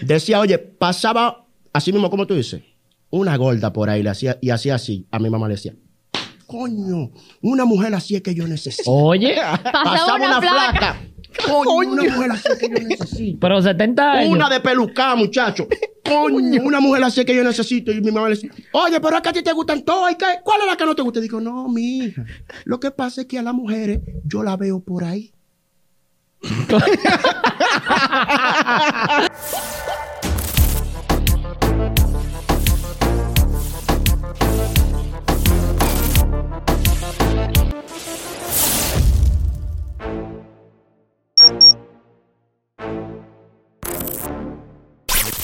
[0.00, 2.62] Decía, oye, pasaba así mismo como tú dices,
[3.10, 5.06] una gorda por ahí le hacía, y hacía así.
[5.10, 5.74] A mi mamá le decía,
[6.46, 7.10] coño,
[7.42, 8.90] una mujer así es que yo necesito.
[8.90, 9.36] Oye,
[9.72, 11.00] Pasaba una flaca.
[11.46, 13.38] Coño, una mujer así es que yo necesito.
[13.40, 14.32] pero 70 años.
[14.32, 15.68] Una de pelucá, muchacho.
[16.04, 17.92] Coño, una mujer así es que yo necesito.
[17.92, 20.12] Y mi mamá le decía, oye, pero es que a ti te gustan todas.
[20.12, 20.26] ¿y qué?
[20.42, 21.20] ¿Cuál es la que no te gusta?
[21.20, 22.24] Y digo, no, mi hija.
[22.64, 25.32] Lo que pasa es que a las mujeres yo la veo por ahí.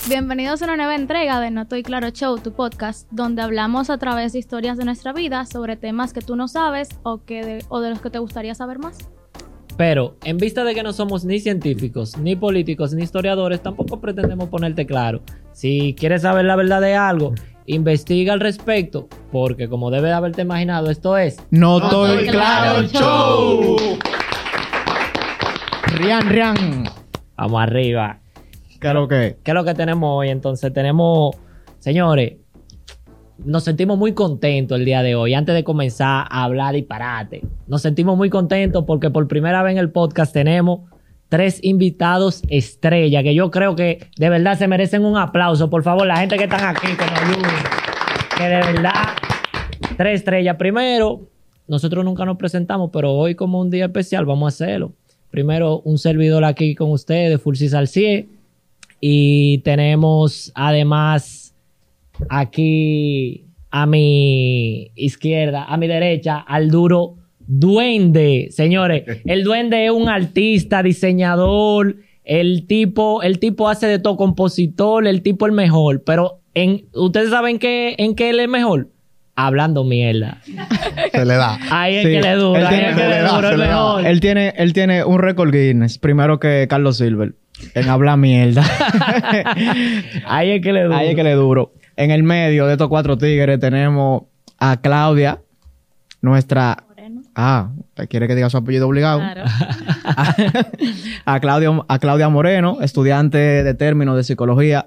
[0.08, 3.98] Bienvenidos a una nueva entrega de No Estoy Claro Show, tu podcast, donde hablamos a
[3.98, 7.64] través de historias de nuestra vida sobre temas que tú no sabes o, que de,
[7.68, 9.10] o de los que te gustaría saber más.
[9.76, 14.48] Pero en vista de que no somos ni científicos, ni políticos, ni historiadores, tampoco pretendemos
[14.48, 15.22] ponerte claro.
[15.50, 17.34] Si quieres saber la verdad de algo,
[17.66, 22.82] investiga al respecto, porque como debe de haberte imaginado, esto es No, estoy estoy claro,
[22.86, 23.76] show.
[25.96, 26.84] Rian, Rian.
[27.36, 28.20] vamos arriba.
[28.86, 29.36] ¿Qué es lo que?
[29.42, 30.28] ¿Qué lo que tenemos hoy?
[30.28, 31.34] Entonces tenemos,
[31.80, 32.34] señores,
[33.44, 35.34] nos sentimos muy contentos el día de hoy.
[35.34, 39.78] Antes de comenzar a hablar disparate, nos sentimos muy contentos porque por primera vez en
[39.78, 40.82] el podcast tenemos
[41.28, 45.68] tres invitados estrella que yo creo que de verdad se merecen un aplauso.
[45.68, 47.50] Por favor, la gente que están aquí, que nos ayuden.
[48.38, 48.92] Que de verdad,
[49.96, 50.54] tres estrellas.
[50.58, 51.28] Primero,
[51.66, 54.92] nosotros nunca nos presentamos, pero hoy como un día especial vamos a hacerlo.
[55.32, 58.35] Primero, un servidor aquí con ustedes, Fulcis Alcier.
[59.00, 61.54] Y tenemos además
[62.28, 67.16] aquí a mi izquierda, a mi derecha, al duro
[67.46, 68.48] duende.
[68.50, 71.96] Señores, el duende es un artista, diseñador.
[72.24, 76.02] El tipo, el tipo hace de todo compositor, el tipo el mejor.
[76.04, 78.90] Pero en, ¿ustedes saben qué, en qué él es mejor?
[79.36, 80.38] Hablando mierda.
[81.12, 81.58] Se le da.
[81.70, 83.60] Ahí es Sí, que le él dura, ahí es que se le dura, se el
[83.60, 83.74] le da.
[83.74, 84.06] mejor.
[84.06, 87.34] Él tiene, él tiene un récord Guinness, primero que Carlos Silver,
[87.74, 88.64] en hablar mierda.
[90.26, 90.98] Ahí es que le dura.
[90.98, 91.74] Ahí es que le duro.
[91.96, 94.22] En el medio de estos cuatro tigres tenemos
[94.58, 95.40] a Claudia,
[96.22, 96.84] nuestra...
[96.88, 97.22] Moreno.
[97.34, 97.70] Ah,
[98.08, 99.18] ¿quiere que diga su apellido obligado?
[99.18, 99.44] Claro.
[101.26, 104.86] a, Claudia, a Claudia Moreno, estudiante de términos de psicología.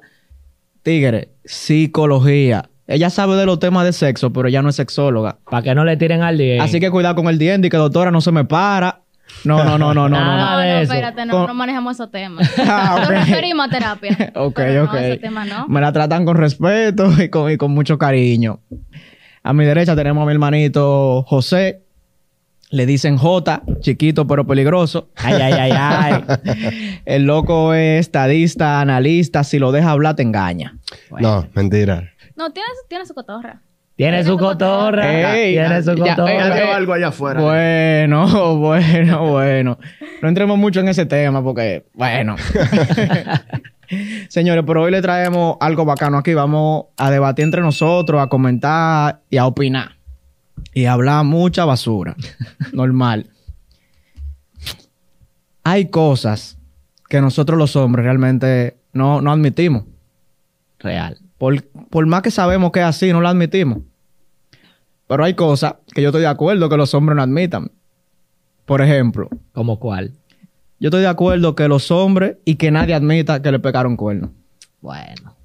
[0.83, 2.69] Tigre, psicología.
[2.91, 5.37] Ella sabe de los temas de sexo, pero ella no es sexóloga.
[5.49, 6.63] Para que no le tiren al día.
[6.63, 9.01] Así que cuidado con el diente, que doctora no se me para.
[9.45, 10.19] No, no, no, no, no, no.
[10.25, 10.93] Nada No, de no, eso.
[10.93, 12.49] espérate, no, Con- no manejamos esos temas.
[12.57, 14.31] Ah, Nos referimos a terapia.
[14.35, 14.91] Ok, Pero ok.
[14.93, 15.67] No, ese tema no.
[15.67, 18.59] Me la tratan con respeto y con, y con mucho cariño.
[19.43, 21.83] A mi derecha tenemos a mi hermanito José.
[22.71, 25.09] Le dicen J, chiquito pero peligroso.
[25.15, 27.01] Ay, ay, ay, ay.
[27.05, 29.43] El loco es estadista, analista.
[29.43, 30.77] Si lo deja hablar, te engaña.
[31.19, 32.11] No, mentira.
[32.39, 33.61] No, tiene, tiene su cotorra.
[33.97, 35.35] Tiene su cotorra.
[35.35, 36.47] Ey, tiene su ya, cotorra.
[36.47, 37.41] Ya veo algo allá afuera.
[37.41, 39.77] Bueno, bueno, bueno.
[40.21, 42.37] No entremos mucho en ese tema porque, bueno.
[44.29, 46.33] Señores, pero hoy le traemos algo bacano aquí.
[46.33, 49.97] Vamos a debatir entre nosotros, a comentar y a opinar.
[50.73, 52.15] Y a hablar mucha basura.
[52.71, 53.27] Normal.
[55.65, 56.57] Hay cosas
[57.09, 59.83] que nosotros los hombres realmente no, no admitimos.
[60.79, 61.17] Real.
[61.39, 63.79] Por, por más que sabemos que es así, no lo admitimos.
[65.07, 67.71] Pero hay cosas que yo estoy de acuerdo que los hombres no admitan.
[68.65, 70.13] Por ejemplo, ¿Como cuál?
[70.79, 74.29] yo estoy de acuerdo que los hombres y que nadie admita que le pegaron cuernos.
[74.81, 75.35] Bueno.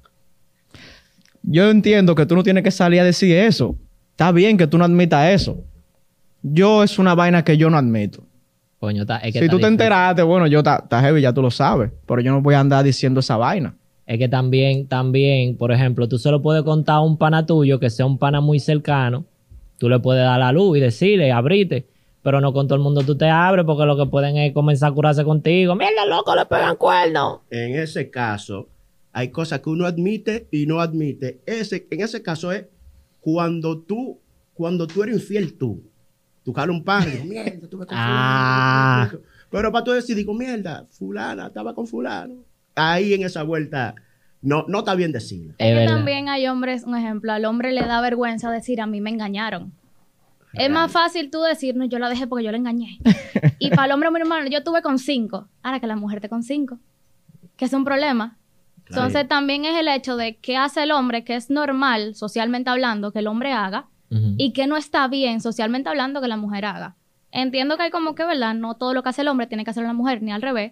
[1.41, 3.75] Yo entiendo que tú no tienes que salir a decir eso.
[4.11, 5.63] Está bien que tú no admitas eso.
[6.43, 8.23] Yo es una vaina que yo no admito.
[8.79, 11.91] Coño, es que si tú te enteraste, bueno, yo está heavy, ya tú lo sabes.
[12.05, 13.75] Pero yo no voy a andar diciendo esa vaina.
[14.05, 17.89] Es que también, también, por ejemplo, tú solo puedes contar a un pana tuyo que
[17.89, 19.25] sea un pana muy cercano.
[19.79, 21.87] Tú le puedes dar la luz y decirle, abrite.
[22.21, 24.91] Pero no con todo el mundo tú te abres porque lo que pueden es comenzar
[24.91, 25.75] a curarse contigo.
[25.75, 27.41] Mierda, loco, le pegan cuernos.
[27.49, 28.67] En ese caso,
[29.11, 31.41] hay cosas que uno admite y no admite.
[31.45, 32.65] Ese, en ese caso es
[33.21, 34.19] cuando tú,
[34.53, 35.83] cuando tú eres infiel tú.
[36.43, 39.11] Tú jalas un pan y mierda, tuve con Ah.
[39.49, 42.35] Pero para tú decir, digo, mierda, fulana, estaba con fulano.
[42.75, 43.95] Ahí en esa vuelta,
[44.41, 45.53] no, no está bien decirlo.
[45.57, 49.01] Es que también hay hombres, un ejemplo, al hombre le da vergüenza decir a mí
[49.01, 49.73] me engañaron.
[50.53, 52.99] Es más fácil tú decir, no, yo la dejé porque yo la engañé.
[53.59, 55.49] y para el hombre, mi hermano, yo tuve con cinco.
[55.63, 56.79] Ahora que la mujer te con cinco.
[57.57, 58.37] Que es un problema.
[58.87, 63.11] Entonces también es el hecho de qué hace el hombre, que es normal, socialmente hablando,
[63.11, 63.87] que el hombre haga,
[64.37, 66.95] y que no está bien, socialmente hablando, que la mujer haga.
[67.31, 68.53] Entiendo que hay como que, ¿verdad?
[68.53, 70.71] No todo lo que hace el hombre tiene que hacer la mujer, ni al revés.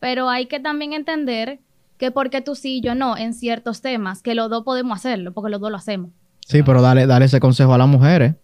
[0.00, 1.60] Pero hay que también entender
[1.98, 5.32] que porque tú sí y yo no en ciertos temas, que los dos podemos hacerlo,
[5.32, 6.10] porque los dos lo hacemos.
[6.46, 8.34] Sí, pero dale, dale ese consejo a las mujeres.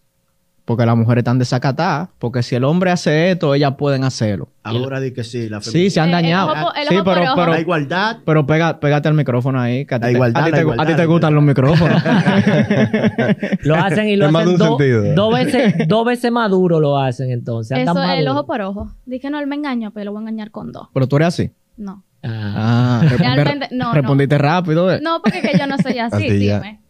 [0.66, 2.08] Porque las mujeres están desacatadas.
[2.18, 4.48] Porque si el hombre hace esto, ellas pueden hacerlo.
[4.64, 6.52] Ahora di que sí, la Sí, se han Eh, el dañado.
[6.52, 8.16] ojo po- el sí, ojo pero, pero, la igualdad.
[8.26, 9.86] pero pega, pégate al micrófono ahí.
[9.86, 11.04] Que a ti La te- igualdad, a ti la te, igualdad, a ti te la
[11.06, 12.02] gustan los micrófonos.
[13.62, 15.14] Lo hacen y lo de hacen un do- sentido.
[15.14, 17.78] dos veces, dos veces más duro lo hacen entonces.
[17.78, 18.90] Eso es el ojo por ojo.
[19.04, 20.88] Dije, no, él me engañó, pero lo voy a engañar con dos.
[20.92, 21.50] pero tú eres así.
[21.76, 22.02] No.
[22.22, 22.54] Ah.
[22.56, 23.94] Ah, responde- Realmente, no, no.
[23.94, 24.92] respondiste rápido.
[24.92, 25.00] eh.
[25.00, 26.80] No, porque que yo no soy así, dime.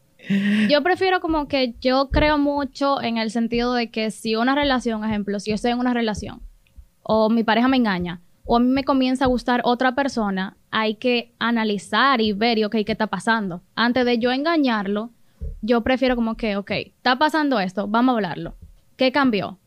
[0.68, 5.04] Yo prefiero como que yo creo mucho en el sentido de que si una relación,
[5.04, 6.42] ejemplo, si estoy en una relación
[7.02, 10.96] o mi pareja me engaña o a mí me comienza a gustar otra persona, hay
[10.96, 13.62] que analizar y ver ok, ¿qué está pasando?
[13.74, 15.10] Antes de yo engañarlo,
[15.62, 18.54] yo prefiero como que, ok, está pasando esto, vamos a hablarlo.
[18.96, 19.58] ¿Qué cambió?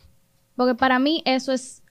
[0.56, 1.84] Porque para mí eso es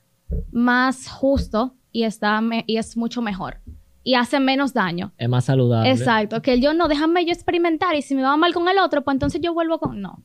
[0.50, 3.58] más justo y, está y es mucho mejor
[4.08, 5.12] y hace menos daño.
[5.18, 5.90] Es más saludable.
[5.90, 9.04] Exacto, que yo no, déjame yo experimentar y si me va mal con el otro,
[9.04, 10.00] pues entonces yo vuelvo con...
[10.00, 10.24] No,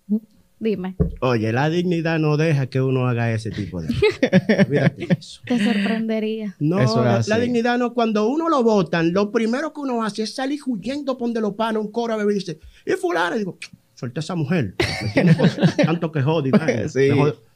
[0.57, 3.89] dime, Oye, la dignidad no deja que uno haga ese tipo de
[4.65, 5.41] Olvídate eso.
[5.45, 6.55] te sorprendería.
[6.61, 7.29] No, Eso es la, así.
[7.29, 11.17] la dignidad no, cuando uno lo votan, lo primero que uno hace es salir huyendo
[11.17, 13.57] por donde los panos, un coro a beber y dice, y fulano, y digo,
[13.95, 16.51] suelta a esa mujer, me tiene cosas, tanto que jode.
[16.87, 17.09] Sí.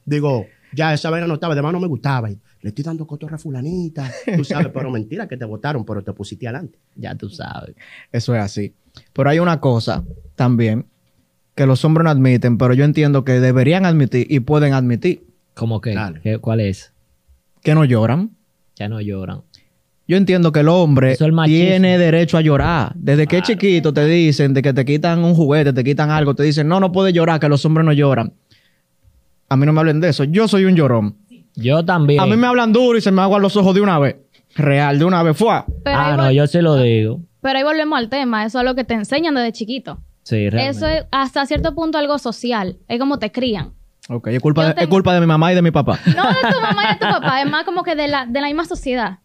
[0.04, 3.36] Digo, ya esa vaina no estaba, además no me gustaba, y le estoy dando cotorra
[3.36, 6.78] a fulanita, tú sabes, pero mentira que te votaron, pero te pusiste adelante.
[6.96, 7.76] Ya tú sabes.
[8.12, 8.74] Eso es así.
[9.14, 10.04] Pero hay una cosa
[10.36, 10.86] también
[11.56, 15.24] que los hombres no admiten, pero yo entiendo que deberían admitir y pueden admitir
[15.56, 15.94] ¿Cómo que?
[15.94, 16.20] Dale.
[16.22, 16.94] ¿Qué- ¿Cuál es?
[17.64, 18.32] que no lloran.
[18.76, 19.42] Ya no lloran.
[20.08, 22.94] Yo entiendo que el hombre es el tiene derecho a llorar.
[22.96, 26.34] Desde que es chiquito te dicen de que te quitan un juguete, te quitan algo,
[26.34, 28.32] te dicen, no, no puedes llorar, que los hombres no lloran.
[29.50, 30.24] A mí no me hablen de eso.
[30.24, 31.16] Yo soy un llorón.
[31.58, 32.22] Yo también.
[32.22, 34.16] A mí me hablan duro y se me aguan los ojos de una vez.
[34.56, 35.36] Real, de una vez.
[35.36, 35.64] Fue.
[35.84, 37.20] Pero, ah, no, yo sí lo digo.
[37.42, 40.00] pero ahí volvemos al tema, eso es lo que te enseñan desde chiquito.
[40.24, 40.78] Sí, realmente.
[40.78, 43.74] Eso es hasta cierto punto algo social, es como te crían.
[44.10, 46.00] Ok, es culpa, de, es culpa de mi mamá y de mi papá.
[46.06, 48.40] No de tu mamá y de tu papá, es más como que de la, de
[48.40, 49.20] la misma sociedad.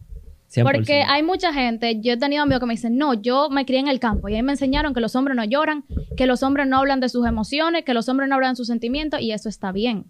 [0.53, 0.63] 100%.
[0.63, 3.79] Porque hay mucha gente, yo he tenido amigos que me dicen, no, yo me crié
[3.79, 5.83] en el campo y ahí me enseñaron que los hombres no lloran,
[6.15, 8.67] que los hombres no hablan de sus emociones, que los hombres no hablan de sus
[8.67, 10.05] sentimientos y eso está bien.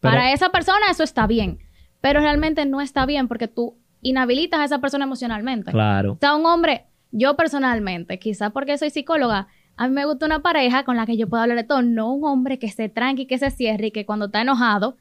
[0.00, 1.58] Pero- Para esa persona eso está bien,
[2.00, 5.72] pero realmente no está bien porque tú inhabilitas a esa persona emocionalmente.
[5.72, 6.12] Claro.
[6.12, 10.40] O sea, un hombre, yo personalmente, quizás porque soy psicóloga, a mí me gusta una
[10.40, 13.26] pareja con la que yo pueda hablar de todo, no un hombre que se tranqui,
[13.26, 14.96] que se cierre y que cuando está enojado,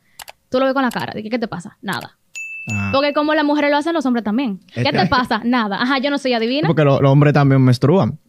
[0.49, 1.77] tú lo ves con la cara, de que, ¿qué te pasa?
[1.81, 2.17] Nada.
[2.71, 2.89] Ah.
[2.93, 4.59] Porque como las mujeres lo hacen, los hombres también.
[4.73, 5.41] ¿Qué Este- te pasa?
[5.43, 5.81] Nada.
[5.81, 6.67] Ajá, yo no soy adivina.
[6.67, 8.19] Porque lo- los hombres también menstruan.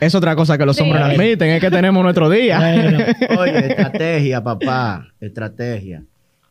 [0.00, 0.82] Es otra cosa que los Sí.
[0.82, 2.58] hombres no admiten, es que tenemos nuestro día.
[2.58, 2.98] Bueno,
[3.40, 6.02] Oye, estrategia, papá, estrategia.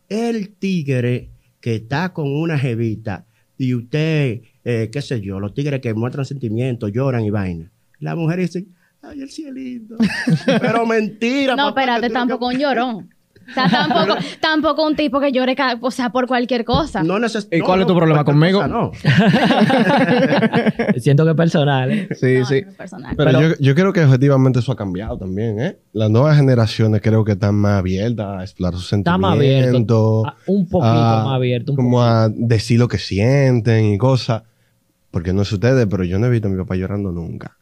[0.08, 1.30] El tigre
[1.60, 3.24] que está con una jevita
[3.58, 7.70] y usted, eh, qué sé yo, los tigres que muestran sentimientos, lloran y vaina.
[7.98, 8.66] La mujer dice,
[9.02, 9.96] ay, el cielito.
[10.46, 13.10] Pero mentira, no, papá, espérate, tampoco que- un llorón.
[13.48, 17.02] O sea, tampoco, tampoco un tipo que llore, ca- o sea, por cualquier cosa.
[17.02, 18.60] No neces- ¿Y no, cuál es no, tu problema conmigo?
[18.60, 18.90] cosa No.
[20.98, 21.90] siento que es personal.
[21.92, 22.08] ¿eh?
[22.18, 22.62] Sí, No, sí.
[22.62, 23.14] no es personal.
[23.16, 25.78] Pero, Pero- yo, yo creo que objetivamente eso ha cambiado también, ¿eh?
[25.92, 29.20] Las nuevas generaciones creo que están más abiertas a explorar sus Está sentimientos.
[29.22, 30.22] más abierto.
[30.46, 31.72] Un poquito a- más abierto.
[31.72, 32.12] un como poquito.
[32.12, 34.42] a decir lo que sienten y cosas.
[35.10, 37.56] Porque no sé ustedes, pero yo no he visto a mi papá llorando nunca.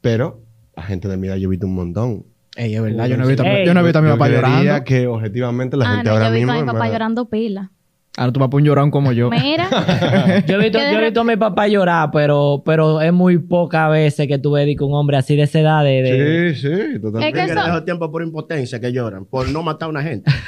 [0.00, 0.40] Pero
[0.76, 2.24] la gente de mi edad yo he visto un montón.
[2.56, 3.66] Ey, es verdad, yo no he visto, Ey.
[3.66, 4.84] yo no he visto a mi papá llorando.
[4.84, 6.52] que objetivamente la ah, gente no, ahora yo he visto mismo...
[6.52, 7.70] a mi papá hermano, llorando pila.
[8.16, 9.28] Ahora tu papá un llorón como yo.
[9.28, 9.68] Mira.
[10.46, 13.90] Yo he visto, yo he visto a mi papá llorar, pero, pero es muy pocas
[13.90, 16.02] veces que tú ves que un hombre así de esa edad de...
[16.02, 17.26] de- Sí, sí, totalmente.
[17.28, 19.90] Es que Tigres eso- de esos tiempos por impotencia que lloran, por no matar a
[19.90, 20.30] una gente.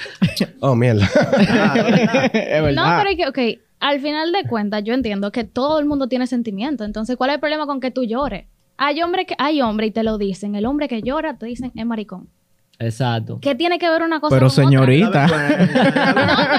[0.61, 1.05] Oh, mierda.
[2.33, 2.75] es verdad.
[2.75, 6.09] No, pero es que, ok, al final de cuentas, yo entiendo que todo el mundo
[6.09, 6.85] tiene sentimientos.
[6.87, 8.47] Entonces, ¿cuál es el problema con que tú llores?
[8.78, 10.54] Hay hombres que, hay hombre y te lo dicen.
[10.54, 12.28] El hombre que llora, te dicen, es maricón.
[12.80, 13.38] Exacto.
[13.42, 14.64] ¿Qué tiene que ver una cosa Pero con otra?
[14.64, 15.26] señorita.
[15.26, 15.35] No,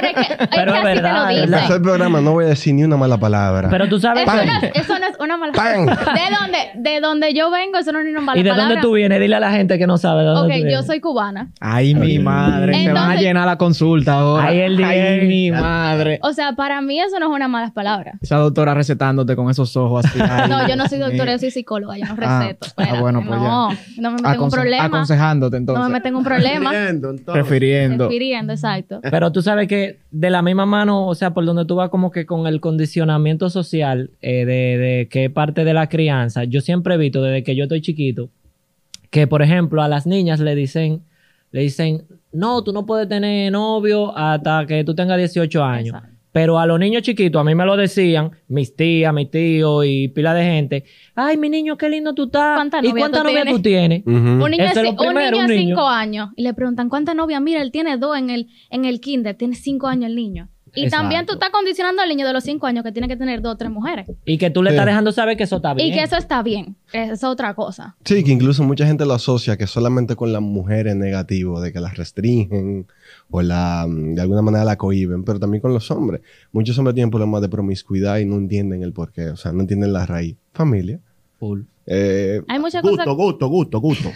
[0.02, 2.32] pero es que, es Pero que así verdad, te lo es En el programa no
[2.34, 3.70] voy a decir ni una mala palabra.
[3.70, 4.24] Pero tú sabes...
[4.28, 5.86] Eso no, es, eso no es una mala ¡Pam!
[5.86, 6.58] ¿De dónde,
[6.92, 8.68] de donde yo vengo, eso no es una mala ¿Y de palabra.
[8.76, 9.20] dónde tú vienes?
[9.22, 11.52] Dile a la gente que no sabe de dónde Ok, tú yo soy cubana.
[11.62, 12.74] Ay, mi madre.
[12.74, 14.48] se van a Entonces- llenar la consulta ahora.
[14.48, 15.28] Ay, el Ay, día.
[15.28, 16.20] mi madre.
[16.22, 18.14] O sea, para mí eso no es una mala palabra.
[18.22, 20.20] Esa doctora recetándote con esos ojos así.
[20.22, 22.68] Ay, No, yo no soy doctora, yo soy psicóloga, yo no Ah, receto.
[22.76, 24.84] ah, bueno, pues no, no me meten en un problema.
[24.84, 25.82] Aconsejándote entonces.
[25.84, 26.72] No me en un problema.
[26.72, 27.44] Refiriendo, entonces.
[27.44, 28.04] Refiriendo.
[28.06, 29.00] Refiriendo, exacto.
[29.02, 32.12] Pero tú sabes que de la misma mano, o sea, por donde tú vas como
[32.12, 36.62] que con el condicionamiento social eh, de, de que es parte de la crianza, yo
[36.62, 38.30] siempre he visto desde que yo estoy chiquito
[39.10, 41.04] que, por ejemplo, a las niñas le dicen,
[41.52, 45.96] le dicen, no, tú no puedes tener novio hasta que tú tengas 18 años.
[45.96, 46.19] Exacto.
[46.32, 50.10] Pero a los niños chiquitos, a mí me lo decían, mis tías, mis tíos y
[50.10, 50.84] pila de gente.
[51.16, 52.56] Ay, mi niño, qué lindo tú estás.
[52.56, 53.56] ¿Cuántas ¿Y novias cuántas tú novias tienes?
[53.56, 54.04] tú tienes?
[54.06, 55.76] Un niño, Eso de, es primero, un niño.
[55.76, 57.42] cinco años y le preguntan cuántas novias.
[57.42, 60.50] Mira, él tiene dos en el, en el kinder, tiene cinco años el niño.
[60.76, 61.02] Y Exacto.
[61.02, 63.54] también tú estás condicionando al niño de los cinco años que tiene que tener dos
[63.56, 64.06] o tres mujeres.
[64.24, 64.76] Y que tú le Sí.
[64.76, 65.88] estás dejando saber que eso está bien.
[65.88, 66.76] Y que eso está bien.
[66.94, 67.96] Esa es otra cosa.
[68.06, 71.74] Sí, que incluso mucha gente lo asocia que solamente con las mujeres es negativo, de
[71.74, 72.86] que las restringen
[73.32, 76.22] o la, mm, de alguna manera la cohiben, pero también con los hombres.
[76.52, 79.94] Muchos hombres tienen problemas de promiscuidad y no entienden el porqué, o sea, no entienden
[79.94, 80.36] la raíz.
[80.54, 81.00] Familia.
[81.40, 81.62] Full.
[81.92, 83.16] Eh, Hay muchas Gusto, cosas.
[83.16, 84.12] gusto, gusto, gusto.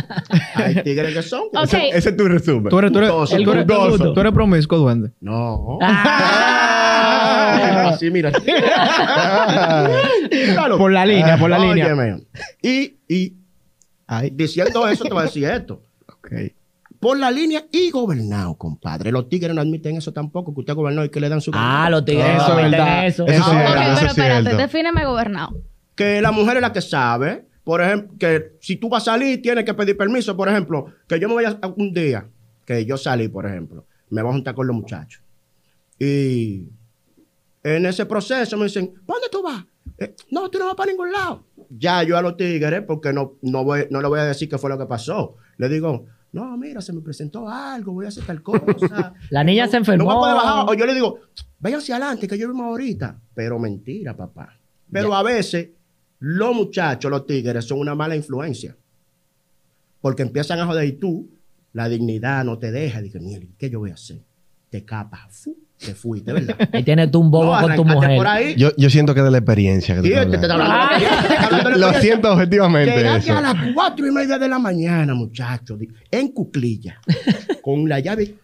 [0.56, 1.44] Hay tigres que son.
[1.62, 2.68] ese, ese es tu resumen.
[2.68, 4.12] Tú eres, tú eres, Gustoso, tú eres- gustoso.
[4.12, 5.10] tú eres promiscuo, duende.
[5.20, 5.78] No.
[5.80, 7.90] Ah.
[7.94, 8.30] Así, mira.
[10.78, 12.18] Por la línea, por la línea.
[12.62, 13.34] Y, y
[14.06, 15.82] Ay, diciendo eso, te voy a decir esto.
[16.08, 16.32] ok.
[17.04, 19.12] Por la línea y gobernado, compadre.
[19.12, 21.50] Los tigres no admiten eso tampoco, que usted gobernó y que le dan su...
[21.52, 23.06] Ah, los tigres Eso no es admiten verdad.
[23.06, 23.26] eso.
[23.26, 25.54] Eso sí pero es espérate, defíneme gobernado.
[25.94, 27.44] que la mujer es la que sabe.
[27.62, 30.34] Por ejemplo, que si tú vas a salir, tienes que pedir permiso.
[30.34, 32.26] Por ejemplo, que yo me voy a un día,
[32.64, 35.22] que yo salí, por ejemplo, me voy a juntar con los muchachos.
[35.98, 36.68] Y
[37.62, 39.62] en ese proceso me dicen, ¿para dónde tú vas?
[39.98, 41.44] "Eh, no, tú no vas para ningún lado.
[41.68, 44.56] Ya yo a los tigres, porque no, no, voy, no le voy a decir qué
[44.56, 45.36] fue lo que pasó.
[45.58, 49.14] Le digo, no, mira, se me presentó algo, voy a hacer tal cosa.
[49.30, 50.04] La niña No- se enfermó.
[50.04, 50.66] no a poder bajar.
[50.68, 51.20] O yo le digo,
[51.60, 53.18] váyanse adelante, que yo vimos ahorita.
[53.34, 54.58] Pero mentira, papá.
[54.90, 55.68] Pero a veces
[56.18, 58.76] los muchachos, los tigres, son una mala influencia.
[60.00, 61.30] Porque empiezan a joder y tú,
[61.72, 63.00] la dignidad no te deja.
[63.00, 64.20] Dije, mira, ¿qué yo voy a hacer?
[64.70, 66.56] Te capas, fu, te fuiste, ¿verdad?
[66.72, 68.16] Ahí tienes tú un bobo No, con tu mujer.
[68.16, 68.54] por ahí.
[68.56, 72.96] Yo, yo siento que es de la experiencia que te te hablando Lo siento objetivamente
[72.96, 73.38] Llegaste eso.
[73.38, 75.78] a las cuatro y media de la mañana, muchachos,
[76.10, 77.00] en cuclilla,
[77.62, 78.34] con la llave.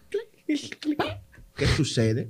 [1.55, 2.29] ¿Qué sucede?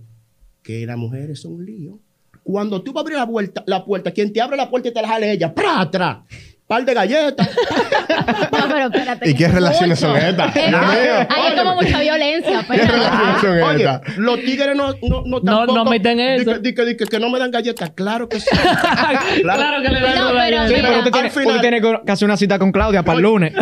[0.61, 1.99] Que las mujeres son un lío.
[2.43, 4.93] Cuando tú vas a abrir la, vuelta, la puerta, quien te abre la puerta y
[4.93, 5.81] te la jale ella, ¡pra!
[5.81, 6.19] atrás!
[6.71, 7.49] Par de galletas.
[8.51, 9.29] No, pero espérate.
[9.29, 10.55] ¿Y qué es relaciones son estas?
[10.55, 10.77] Es- mío.
[11.29, 12.65] Hay como mucha violencia.
[12.69, 14.17] ¿Qué relaciones son Oye, estas?
[14.17, 16.45] los tigres no, no, no, No, tampoco- no meten eso.
[16.53, 17.89] que- di que, que, que no me dan galletas.
[17.91, 18.47] Claro que sí.
[19.41, 20.67] claro que le dan No, una pero galleta.
[20.67, 23.17] Sí, pero usted al tiene, final- usted tiene que- hacer una cita con Claudia para
[23.17, 23.53] el lunes.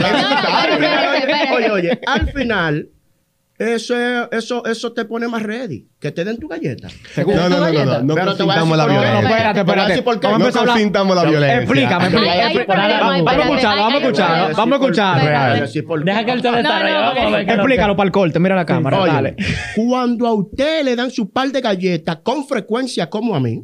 [1.55, 2.87] Oye, oye, al final,
[3.59, 5.87] eso, es- eso, eso te pone más ready.
[5.99, 6.87] Que te den tu galleta.
[7.17, 8.01] No, no, no, no, no.
[8.03, 9.19] No Pero te voy a consintamos la violencia.
[9.19, 10.39] espérate, Te espérate.
[10.39, 11.57] No consintamos la violencia.
[11.61, 13.75] Explícame, Vamos a hay- vamos a
[14.05, 14.53] problema.
[14.55, 15.23] vamos a escucharlo.
[15.23, 15.59] Espérate.
[16.05, 19.35] Deja que él es lo Explícalo para el corte, mira la cámara, dale.
[19.75, 23.63] cuando a usted le dan su par de galletas con frecuencia como a mí,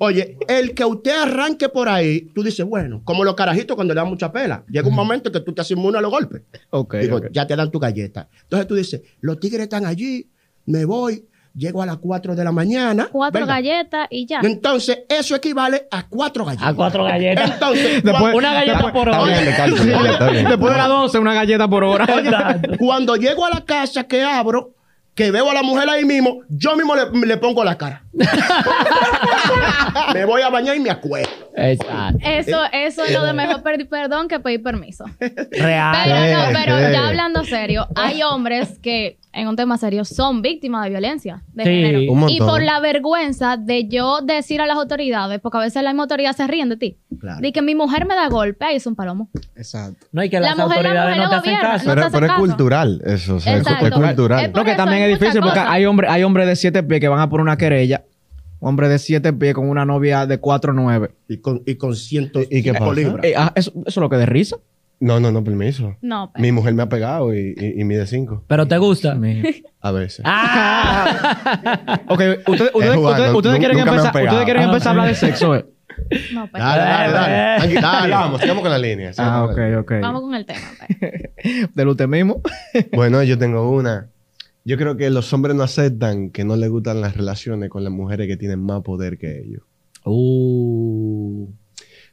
[0.00, 4.00] oye, el que usted arranque por ahí, tú dices, bueno, como los carajitos cuando le
[4.00, 6.42] dan mucha pela, llega un momento que tú te haces inmune a los golpes.
[6.70, 7.26] Ok, Digo, ok.
[7.32, 8.28] ya te dan tu galleta.
[8.42, 10.30] Entonces tú dices, los tigres están allí,
[10.64, 13.08] me voy, llego a las 4 de la mañana.
[13.12, 13.56] Cuatro ¿verdad?
[13.56, 14.40] galletas y ya.
[14.42, 16.68] Entonces, eso equivale a cuatro galletas.
[16.68, 17.50] A cuatro galletas.
[17.52, 19.32] Entonces, Después- Una galleta por Está hora.
[19.34, 19.44] bien
[20.32, 20.48] bien.
[20.48, 22.06] Después de las 12, una galleta por hora.
[22.78, 24.74] Cuando llego a la casa que abro,
[25.14, 28.04] que veo a la mujer ahí mismo, yo mismo le, le pongo la cara.
[30.14, 31.50] me voy a bañar y me acuesto.
[31.56, 32.18] Exacto.
[32.22, 35.04] Eso, eso es lo de mejor pedir perdón que pedir permiso.
[35.50, 35.96] Real.
[36.04, 40.84] Pero no, pero ya hablando serio, hay hombres que, en un tema serio, son víctimas
[40.84, 41.70] de violencia de Sí.
[41.70, 42.12] género.
[42.12, 42.28] Un.
[42.30, 46.36] Y por la vergüenza de yo decir a las autoridades, porque a veces las autoridades
[46.36, 47.40] se ríen de ti, Claro.
[47.40, 49.28] de que mi mujer me da golpe, ahí es un palomo.
[49.56, 50.06] Exacto.
[50.12, 51.94] No, y que La las mujer- la autoridades mujer no lo te hacen gobierna, caso.
[51.94, 54.44] no te Pero, es cultural eso, o sea, es- cultural.
[54.44, 57.00] Es No, que eso, también es difícil porque hay hombres hay hombres de 7 pies
[57.00, 58.04] que van a por una querella.
[58.60, 61.10] Un hombre de 7 pies con una novia de 4 9.
[61.28, 62.92] Y con, y con cientos ¿Y- qué pasa?
[62.92, 63.24] libras.
[63.24, 64.56] Eh, ah, eso, eso es lo que de risa.
[65.00, 65.96] No, no, no, permiso.
[66.00, 68.44] No, pero- Mi mujer me ha pegado y, y, y mide cinco.
[68.46, 69.18] Pero te gusta.
[69.80, 70.20] A veces.
[70.24, 71.98] Ah.
[72.06, 73.36] Ok, ustedes, ustedes, jugando.
[73.36, 75.56] ustedes- quieren, empezar, ustedes quieren Ah, empezar a hablar de sexo.
[75.56, 75.66] eh.
[76.32, 77.34] no, pero- Dale, dale, dale.
[77.74, 78.04] Tranqui- dale.
[78.04, 79.10] Sigamos, sigamos con la línea.
[79.18, 79.92] Ah, ok, ok.
[80.00, 80.60] Vamos con el tema.
[80.78, 81.70] pues.
[81.74, 82.40] Del usted mismo.
[82.94, 84.06] Bueno, yo tengo una.
[84.64, 87.92] Yo creo que los hombres no aceptan que no les gustan las relaciones con las
[87.92, 89.62] mujeres que tienen más poder que ellos.
[90.04, 91.48] Uh.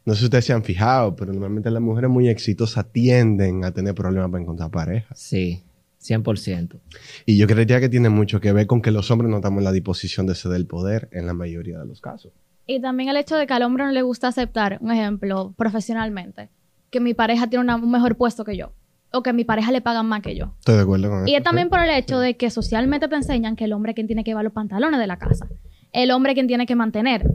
[0.05, 3.71] No sé si ustedes se han fijado, pero normalmente las mujeres muy exitosas tienden a
[3.71, 5.13] tener problemas para encontrar pareja.
[5.15, 5.63] Sí,
[6.01, 6.79] 100%.
[7.25, 9.65] Y yo creería que tiene mucho que ver con que los hombres no estamos en
[9.65, 12.31] la disposición de ceder el poder en la mayoría de los casos.
[12.65, 16.49] Y también el hecho de que al hombre no le gusta aceptar, un ejemplo, profesionalmente,
[16.89, 18.71] que mi pareja tiene una- un mejor puesto que yo.
[19.11, 20.53] O que mi pareja le pagan más que yo.
[20.59, 21.27] Estoy de acuerdo con eso.
[21.27, 21.69] Y es también sí.
[21.71, 24.31] por el hecho de que socialmente te enseñan que el hombre es quien tiene que
[24.31, 25.47] llevar los pantalones de la casa.
[25.91, 27.25] El hombre es quien tiene que mantener.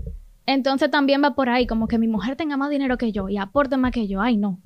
[0.46, 3.38] Entonces también va por ahí, como que mi mujer tenga más dinero que yo y
[3.38, 4.20] aporte más que yo.
[4.20, 4.60] Ay, no.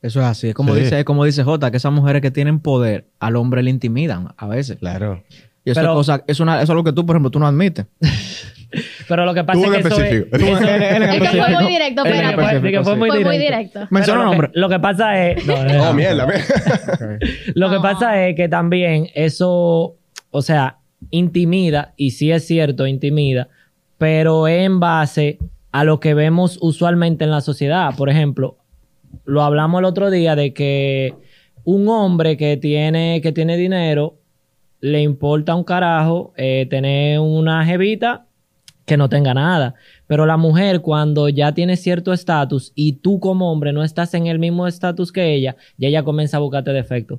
[0.00, 0.48] Eso es así.
[0.48, 0.80] Es como, Sí.
[0.80, 4.28] dice, es como dice Jota, que esas mujeres que tienen poder al hombre le intimidan
[4.36, 4.78] a veces.
[4.78, 5.22] Claro.
[5.66, 7.38] Y eso Pero- es cosa, es una, eso es lo que tú, por ejemplo, tú
[7.38, 7.84] no admites.
[9.08, 11.66] Pero lo que pasa Tú es en que eso es- en Es que fue muy
[11.72, 12.60] directo, espérate.
[12.60, 12.98] Fue- que fue sí.
[12.98, 13.80] muy Fue muy directo.
[13.80, 13.88] directo.
[13.90, 14.50] Menciona Pero lo que- nombre.
[14.60, 15.46] Lo que pasa es.
[15.46, 15.94] no, no, Oh, no.
[15.94, 17.18] mierda, mierda.
[17.54, 17.82] Lo que No.
[17.82, 19.96] pasa es que también eso,
[20.30, 20.78] o sea,
[21.10, 23.48] intimida, y sí es cierto, intimida,
[23.98, 25.38] pero es en base
[25.72, 27.94] a lo que vemos usualmente en la sociedad.
[27.96, 28.56] Por ejemplo,
[29.24, 31.14] lo hablamos el otro día de que
[31.64, 34.14] un hombre que tiene, que tiene dinero
[34.86, 38.26] le importa un carajo eh, tener una jevita
[38.84, 39.74] que no tenga nada.
[40.06, 44.28] Pero la mujer, cuando ya tiene cierto estatus y tú como hombre no estás en
[44.28, 47.18] el mismo estatus que ella, ya ella comienza a buscarte defectos.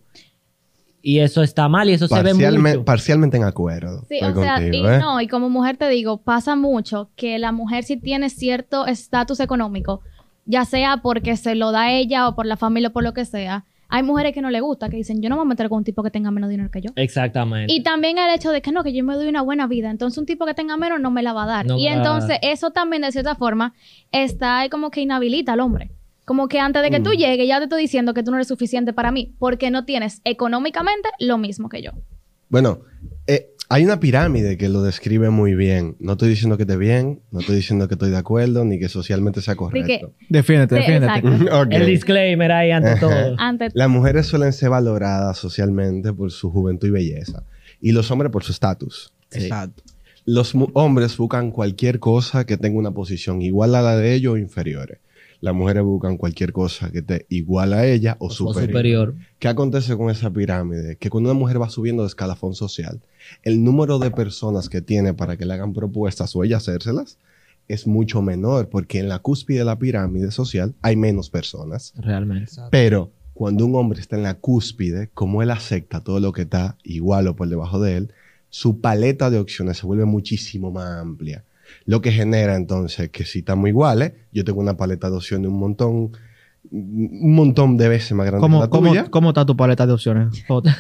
[1.02, 2.86] Y eso está mal y eso se ve Parcialmente, mucho.
[2.86, 4.06] parcialmente en acuerdo.
[4.08, 4.98] Sí, o sea, y ¿eh?
[5.00, 9.42] no, y como mujer te digo, pasa mucho que la mujer si tiene cierto estatus
[9.42, 10.02] económico,
[10.46, 13.26] ya sea porque se lo da ella o por la familia o por lo que
[13.26, 15.70] sea, hay mujeres que no le gusta, que dicen, yo no me voy a meter
[15.70, 16.92] con un tipo que tenga menos dinero que yo.
[16.96, 17.72] Exactamente.
[17.74, 20.18] Y también el hecho de que no, que yo me doy una buena vida, entonces
[20.18, 21.66] un tipo que tenga menos no me la va a dar.
[21.66, 23.74] No y entonces eso también de cierta forma
[24.12, 25.92] está ahí como que inhabilita al hombre.
[26.26, 28.50] Como que antes de que tú llegues ya te estoy diciendo que tú no eres
[28.50, 31.92] suficiente para mí porque no tienes económicamente lo mismo que yo.
[32.50, 32.80] Bueno,
[33.28, 35.98] eh, hay una pirámide que lo describe muy bien.
[36.00, 38.88] No estoy diciendo que esté bien, no estoy diciendo que estoy de acuerdo, ni que
[38.88, 40.14] socialmente sea correcto.
[40.30, 41.22] Defiéndete, defiéndete.
[41.76, 43.36] El disclaimer ahí ante todo.
[43.38, 47.44] Antes Las mujeres suelen ser valoradas socialmente por su juventud y belleza.
[47.82, 49.12] Y los hombres por su estatus.
[49.32, 49.84] Exacto.
[50.24, 54.38] Los hombres buscan cualquier cosa que tenga una posición igual a la de ellos o
[54.38, 55.00] inferiores.
[55.40, 58.70] Las mujeres buscan cualquier cosa que esté igual a ella o, O superior.
[58.70, 59.16] superior.
[59.40, 60.96] ¿Qué acontece con esa pirámide?
[60.98, 63.02] Que cuando una mujer va subiendo de escalafón social,
[63.44, 67.18] el número de personas que tiene para que le hagan propuestas o ella hacérselas
[67.68, 71.94] es mucho menor, porque en la cúspide de la pirámide social hay menos personas.
[71.98, 72.52] Realmente.
[72.72, 76.78] Pero cuando un hombre está en la cúspide, como él acepta todo lo que está
[76.84, 78.14] igual o por debajo de él,
[78.50, 81.44] su paleta de opciones se vuelve muchísimo más amplia.
[81.86, 85.60] Lo que genera entonces que si estamos iguales, yo tengo una paleta de opciones un
[85.60, 86.12] montón,
[86.72, 89.06] un montón de veces más grande que ¿Cómo, la cómo, tuya.
[89.10, 90.44] ¿Cómo está tu paleta de opciones?
[90.48, 90.76] Jota?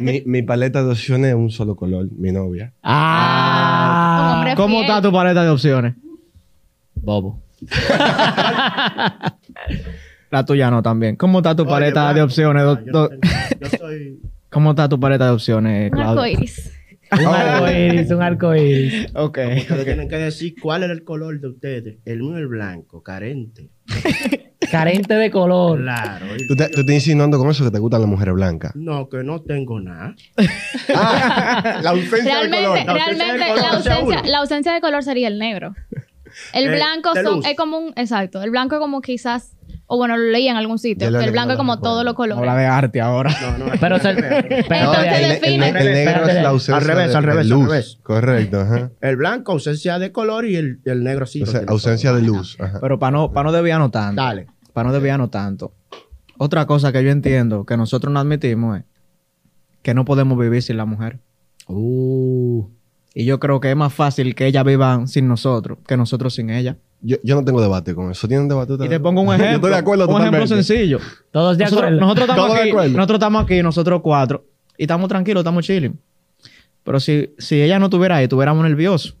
[0.00, 2.72] mi, mi paleta de opciones es un solo color, mi novia.
[2.82, 5.94] Ah, ¿Cómo está tu paleta de opciones?
[6.96, 7.42] bobo.
[10.30, 11.16] La tuya no también.
[11.16, 12.64] ¿Cómo está tu Oye, paleta de opciones?
[12.64, 13.22] doc- yo no doc- tengo-
[13.60, 14.20] Yo soy...
[14.50, 16.22] ¿Cómo está tu paleta de opciones, Un Claudio?
[17.20, 19.06] Un arco iris, un arco iris.
[19.14, 19.38] Ok.
[19.58, 21.96] Ustedes tienen que decir cuál era el color de ustedes.
[22.04, 23.70] El mío es el blanco, carente.
[24.70, 25.78] Carente de color.
[25.82, 26.26] Claro.
[26.48, 28.74] ¿Tú, te, tú estás insinuando con eso que te gustan las mujeres blancas.
[28.74, 30.14] No, que no tengo nada.
[30.88, 32.62] la ausencia de color.
[32.62, 35.74] La ausencia realmente de color, la, ausencia, la ausencia de color sería el negro.
[36.52, 39.52] El Eh, blanco son- es como un, exacto, el blanco es como quizás,
[39.86, 42.40] o bueno, lo leí en algún sitio, el blanco es como todos los colores.
[42.40, 43.30] Habla de arte ahora.
[43.40, 43.72] No, no.
[43.80, 44.58] Pero se- No, espérate.
[44.78, 45.68] Entonces el, el- define.
[45.68, 47.68] el negro es la ausencia Al revés, de, al revés, de al luz.
[47.68, 47.98] revés.
[48.02, 48.90] Correcto, ajá.
[49.00, 51.44] El blanco, ausencia de color y el, el negro sí.
[51.66, 52.20] Ausencia todo.
[52.20, 52.56] de luz.
[52.60, 52.78] Ajá.
[52.80, 54.22] Pero para no, para no desviarnos tanto.
[54.22, 54.46] Dale.
[54.72, 55.74] Para no desviarnos tanto.
[56.38, 58.84] Otra cosa que yo entiendo que nosotros no admitimos es
[59.82, 61.20] que no podemos vivir sin la mujer.
[61.68, 62.66] Uh,
[63.14, 66.50] Y yo creo que es más fácil que ella viva sin nosotros que nosotros sin
[66.50, 66.76] ella.
[67.06, 68.26] Yo, yo no tengo debate con eso.
[68.26, 69.54] ¿Tienen debate Y te pongo un Yo ejemplo.
[69.56, 70.98] estoy de acuerdo un ejemplo sencillo.
[71.30, 72.00] todos de Nosotros, acuerdo.
[72.00, 72.96] nosotros estamos Todos de aquí, acuerdo.
[72.96, 74.44] nosotros estamos aquí, nosotros cuatro,
[74.78, 76.00] y estamos tranquilos, estamos chilling.
[76.82, 79.16] Pero si, si ella no estuviera ahí, estuviéramos nerviosos.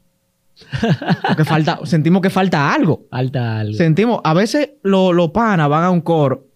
[1.28, 3.06] Porque falta, sentimos que falta algo.
[3.10, 3.74] Falta algo.
[3.74, 6.46] Sentimos, a veces los los panas van a un coro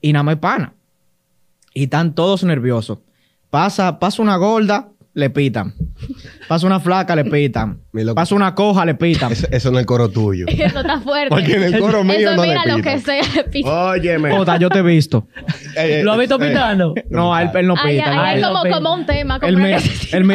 [0.00, 0.74] y nada más hay pana.
[1.74, 2.98] Y están todos nerviosos.
[3.50, 5.74] Pasa, pasa una gorda, le pitan.
[6.48, 7.80] Pasa una flaca, le pitan.
[8.14, 9.32] Pasa una coja, le pitan.
[9.32, 10.46] Eso no es el coro tuyo.
[10.48, 11.28] Eso está fuerte.
[11.30, 12.98] Porque en el coro mío Eso no le mira lo pitan.
[12.98, 13.22] que sea.
[13.34, 13.68] le pita.
[13.90, 14.30] Óyeme.
[14.30, 15.26] Jota, yo te he visto.
[15.76, 16.94] Eh, eh, ¿Lo has visto eh, pitando?
[17.10, 17.86] No, a él, él no pita.
[17.86, 18.22] ay, no.
[18.22, 19.40] ay, Ay, como, como un tema.
[19.40, 19.78] Como él, mira,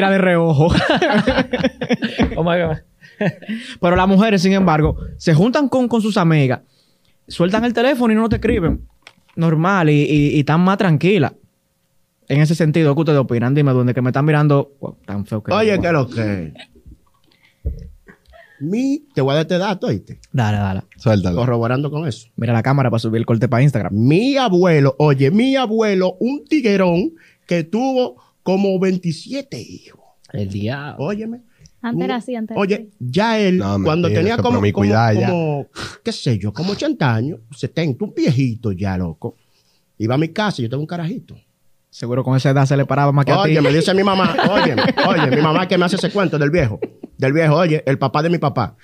[0.08, 0.68] él de reojo.
[2.38, 2.78] Oh my God.
[3.80, 6.60] Pero las mujeres, sin embargo, se juntan con, con sus amigas,
[7.28, 8.82] sueltan el teléfono y no te escriben.
[9.38, 11.34] Normal, y, y- y están más tranquilas.
[12.28, 13.54] En ese sentido, ¿qué ustedes opinan?
[13.54, 16.54] Dime, donde que me están mirando wow, tan feo que Oye, ¿qué es lo que?
[18.60, 20.20] Mi, te voy a dar este dato, ¿oíste?
[20.32, 20.82] Dale, dale.
[20.98, 21.36] Suéltalo.
[21.36, 22.30] Corroborando con eso.
[22.38, 23.94] Mira la cámara para subir el corte para Instagram.
[23.94, 27.14] Mi abuelo, oye, mi abuelo, un tiguerón
[27.46, 30.02] que tuvo como 27 hijos.
[30.32, 31.06] El diablo.
[31.06, 31.42] Óyeme.
[31.82, 35.68] Antes era así, antes era Oye, ya él, No, cuando mentira, tenía como, como,
[36.04, 39.36] qué sé yo, como 80 años, 70, un viejito ya, loco.
[40.00, 41.36] Iba a mi casa y yo tengo un carajito.
[41.96, 43.52] Seguro con esa edad se le paraba más que a ti.
[43.52, 44.76] Oye, me dice mi mamá, oye,
[45.08, 46.78] oye, mi mamá que me hace ese cuento del viejo,
[47.18, 48.76] del viejo, oye, el papá de mi papá.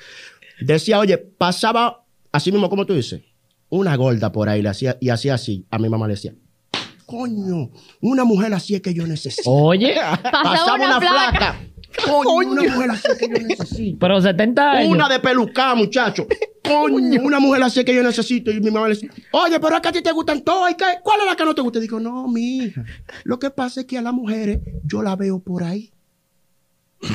[0.61, 3.21] Decía, oye, pasaba así mismo como tú dices,
[3.67, 5.65] una gorda por ahí le hacía, y hacía así.
[5.69, 6.33] A mi mamá le decía,
[7.05, 9.49] Coño, una mujer así es que yo necesito.
[9.51, 9.93] Oye,
[10.31, 11.59] Pasaba una, placa.
[12.05, 13.99] Coño, una mujer así es que yo necesito.
[13.99, 14.89] pero 70 años.
[14.89, 16.27] Una de pelucá, muchacho.
[16.79, 18.51] Coño, una mujer así que yo necesito.
[18.51, 20.71] Y mi mamá le dice, oye, pero es que a ti te gustan todas.
[20.71, 20.85] ¿y qué?
[21.03, 21.79] ¿Cuál es la que no te gusta?
[21.79, 22.83] Y digo, no, mi hija.
[23.23, 25.91] Lo que pasa es que a las mujeres yo la veo por ahí.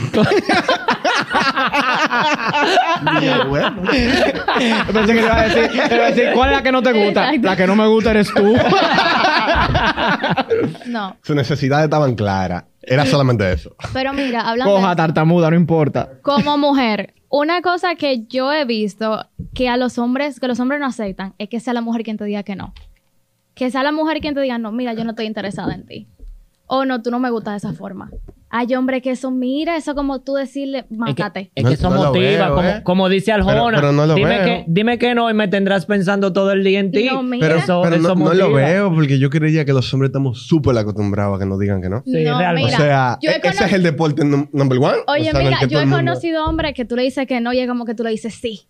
[3.49, 3.83] Bueno.
[4.93, 6.83] Pensé que te iba a decir, te iba a decir, ¿cuál es la que no
[6.83, 7.25] te gusta?
[7.27, 7.47] Exacto.
[7.47, 8.55] La que no me gusta eres tú.
[10.87, 12.65] No, Sus necesidades estaban claras.
[12.81, 13.75] Era solamente eso.
[13.93, 16.09] pero mira, hablando Coja, tartamuda, no importa.
[16.23, 20.81] como mujer, una cosa que yo he visto que a los hombres, que los hombres
[20.81, 22.73] no aceptan, es que sea la mujer quien te diga que no.
[23.55, 26.07] Que sea la mujer quien te diga, no, mira, yo no estoy interesada en ti.
[26.67, 28.11] O no, tú no me gustas de esa forma.
[28.49, 31.51] Hay hombres que eso, mira, eso como tú decirle, Es que, mátate.
[31.55, 32.81] es que eso no motiva, veo, como, ¿eh?
[32.85, 33.55] como dice Aljona.
[33.65, 34.45] Pero- pero no lo dime, veo.
[34.45, 37.07] que, dime que no y me tendrás pensando todo el día en ti.
[37.11, 37.45] No, mira.
[37.47, 40.79] Pero, Eso- pero eso no lo veo porque yo creía que los hombres estamos súper
[40.79, 42.03] acostumbrados a que nos digan que no.
[42.07, 42.75] Sí, no, realmente.
[42.75, 44.99] o sea, e- ese es el deporte num- number one.
[45.09, 47.59] Oye, o sea, mira, yo he conocido hombres que tú le dices que no y
[47.59, 48.69] es como que tú le dices sí.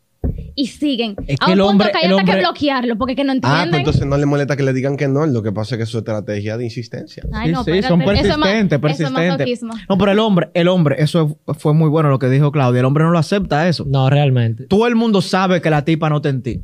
[0.54, 1.14] Y siguen.
[1.26, 3.32] Es a que un el punto hombre- que hay hasta que bloquearlo porque que no
[3.32, 3.68] Ah, entienden.
[3.70, 5.26] pues entonces no le molesta que le digan que no.
[5.26, 7.24] Lo que pasa es que es su estrategia de insistencia.
[7.32, 9.62] Ay, no, sí, sí, son persistentes, eso persistentes.
[9.88, 12.80] No, pero el hombre, el hombre, eso fue muy bueno lo que dijo Claudia.
[12.80, 13.84] El hombre no lo acepta eso.
[13.86, 14.64] No, realmente.
[14.64, 16.60] Todo el mundo sabe que la tipa no te en ti.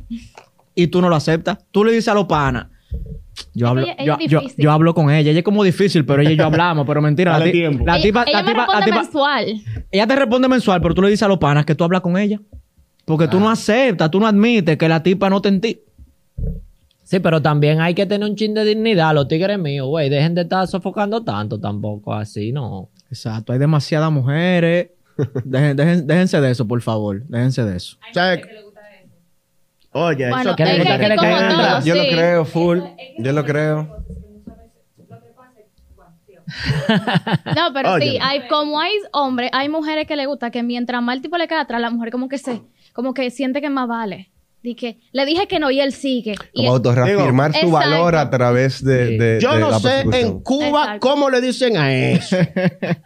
[0.75, 1.59] Y tú no lo aceptas.
[1.71, 2.67] Tú le dices a los panas.
[3.55, 5.31] Yo hablo, ella- yo, ella hablo con ella.
[5.31, 6.85] Ella es como difícil, pero ella y yo hablamos.
[6.85, 7.37] Pero mentira.
[7.39, 9.61] La, ti- la Ella- tipa, ella la me tipa, la responde tipa- mensual.
[9.91, 12.17] ella te responde mensual, pero tú le dices a los panas que tú hablas con
[12.17, 12.39] ella.
[13.05, 15.79] Porque tú no aceptas, tú no admites que la tipa no te en ti.
[17.03, 19.13] Sí, pero también hay que tener un chin de dignidad.
[19.13, 22.89] Los tigres míos, güey, dejen de estar sofocando tanto tampoco así, no.
[23.09, 23.51] Exacto.
[23.53, 24.89] Hay demasiadas mujeres.
[25.17, 27.21] Dejen- dejen- déjense de eso, por favor.
[27.27, 27.97] Déjense de eso.
[28.09, 28.39] O sea,
[29.95, 30.93] Oye, Bueno, eso ¿Qué le es gusta?
[30.97, 32.79] que ¿Qué le todo, yo lo creo, full.
[33.19, 33.97] Yo lo creo.
[37.55, 38.11] No, pero Oye.
[38.11, 41.37] sí, hay, como hay hombres, hay mujeres que le gusta que mientras más el tipo
[41.37, 42.61] le cae atrás, la mujer como que se,
[42.93, 44.29] como que siente que más vale.
[44.77, 46.35] Que le dije que no y él sigue.
[46.53, 47.71] Y Como autorreafirmar su Exacto.
[47.89, 49.17] valor a través de, Sí.
[49.17, 50.99] de- Yo de no la sé en Cuba Exacto.
[51.09, 52.37] cómo le dicen a eso.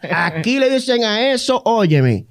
[0.08, 2.26] Aquí le dicen a eso, óyeme,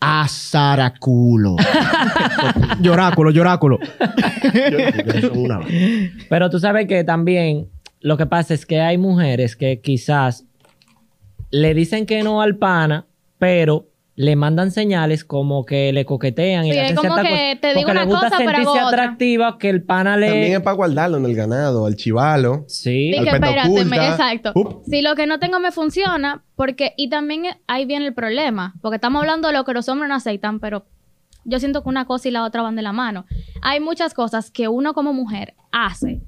[0.00, 1.56] a Zaraculo.
[2.80, 3.78] Lloráculo, lloráculo.
[6.28, 7.68] Pero tú sabes que también
[8.00, 10.44] lo que pasa es que hay mujeres que quizás
[11.50, 13.06] le dicen que no al pana,
[13.38, 13.88] pero
[14.20, 17.60] le mandan señales como que le coquetean y le es hacen como cierta que cosa,
[17.62, 19.02] te digo porque le una gusta cosa, pero hago sentirse otra.
[19.02, 20.26] atractiva que el pana le...
[20.28, 22.64] También es para guardarlo en el ganado, al chivalo.
[22.68, 23.14] Sí.
[23.16, 24.52] Al que espérate, me- exacto.
[24.54, 24.82] Up.
[24.84, 28.96] Si lo que no tengo me funciona, porque, y también ahí viene el problema, porque
[28.96, 30.84] estamos hablando de lo que los hombres no aceptan, pero
[31.46, 33.24] yo siento que una cosa y la otra van de la mano.
[33.62, 36.20] Hay muchas cosas que uno como mujer hace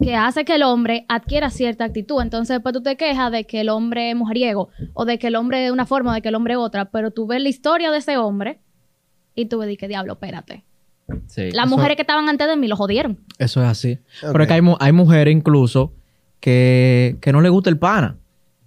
[0.00, 2.22] que hace que el hombre adquiera cierta actitud.
[2.22, 5.36] Entonces después tú te quejas de que el hombre es mujeriego o de que el
[5.36, 7.48] hombre de una forma o de que el hombre es otra, pero tú ves la
[7.48, 8.60] historia de ese hombre
[9.34, 10.64] y tú ves que diablo, espérate.
[11.26, 11.50] sí.
[11.50, 13.18] Las mujeres que estaban antes de mí lo jodieron.
[13.38, 13.98] Eso es así.
[14.20, 15.92] Pero es que hay, hay mujeres incluso
[16.40, 18.18] que, que no le gusta el pana.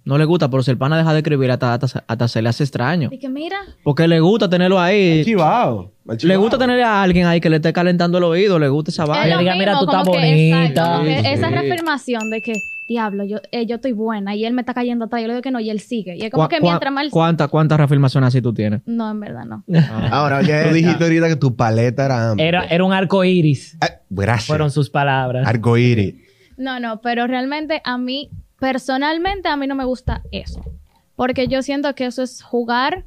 [0.04, 2.48] No le gusta, pero si el pana deja de escribir, hasta, hasta, hasta se le
[2.48, 3.08] hace extraño.
[3.12, 5.22] Y que mira, Porque le gusta tenerlo ahí.
[5.24, 5.92] Chivado.
[6.22, 9.04] Le gusta tener a alguien ahí que le esté calentando el oído, le gusta esa
[9.04, 9.38] Es le vaina.
[9.38, 11.00] diga, "Mira, tú estás bonita".
[11.04, 11.54] que Sí, esa sí.
[11.54, 12.54] reafirmación de que,
[12.88, 15.22] diablo, yo, eh, yo estoy buena y él me está cayendo atrás.
[15.22, 16.16] Yo le digo que no y él sigue.
[16.16, 17.04] Y es como ¿Cuá- que mientras más...
[17.04, 18.80] él- ¿Cuántas cuántas reafirmaciones así tú tienes?
[18.84, 19.62] No, en verdad no.
[20.10, 22.48] Ahora, oye, Tú dijiste ahorita que tu paleta era amplia.
[22.48, 24.48] Era, era un arco iris, Ah, gracias.
[24.48, 25.46] fueron sus palabras.
[25.46, 26.16] Arcoíris.
[26.58, 28.28] No, no, pero realmente a mí,
[28.62, 30.62] personalmente, a mí no me gusta eso.
[31.16, 33.04] Porque yo siento que eso es jugar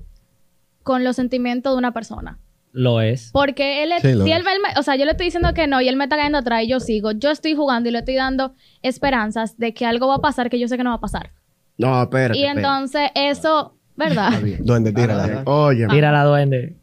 [0.83, 2.39] con los sentimientos de una persona.
[2.73, 3.29] Lo es.
[3.31, 4.37] Porque él, es- Sí, si es.
[4.37, 6.39] él me- o sea, yo le estoy diciendo que no y él me está cayendo
[6.39, 7.11] atrás y yo sigo.
[7.13, 10.59] Yo estoy jugando y le estoy dando esperanzas de que algo va a pasar que
[10.59, 11.31] yo sé que no va a pasar.
[11.77, 12.37] No, espérate.
[12.37, 12.59] Y espérate.
[12.59, 14.31] entonces eso, ¿verdad?
[14.59, 15.43] ¿Dónde tira?
[15.45, 16.75] Oye, Tira la duende.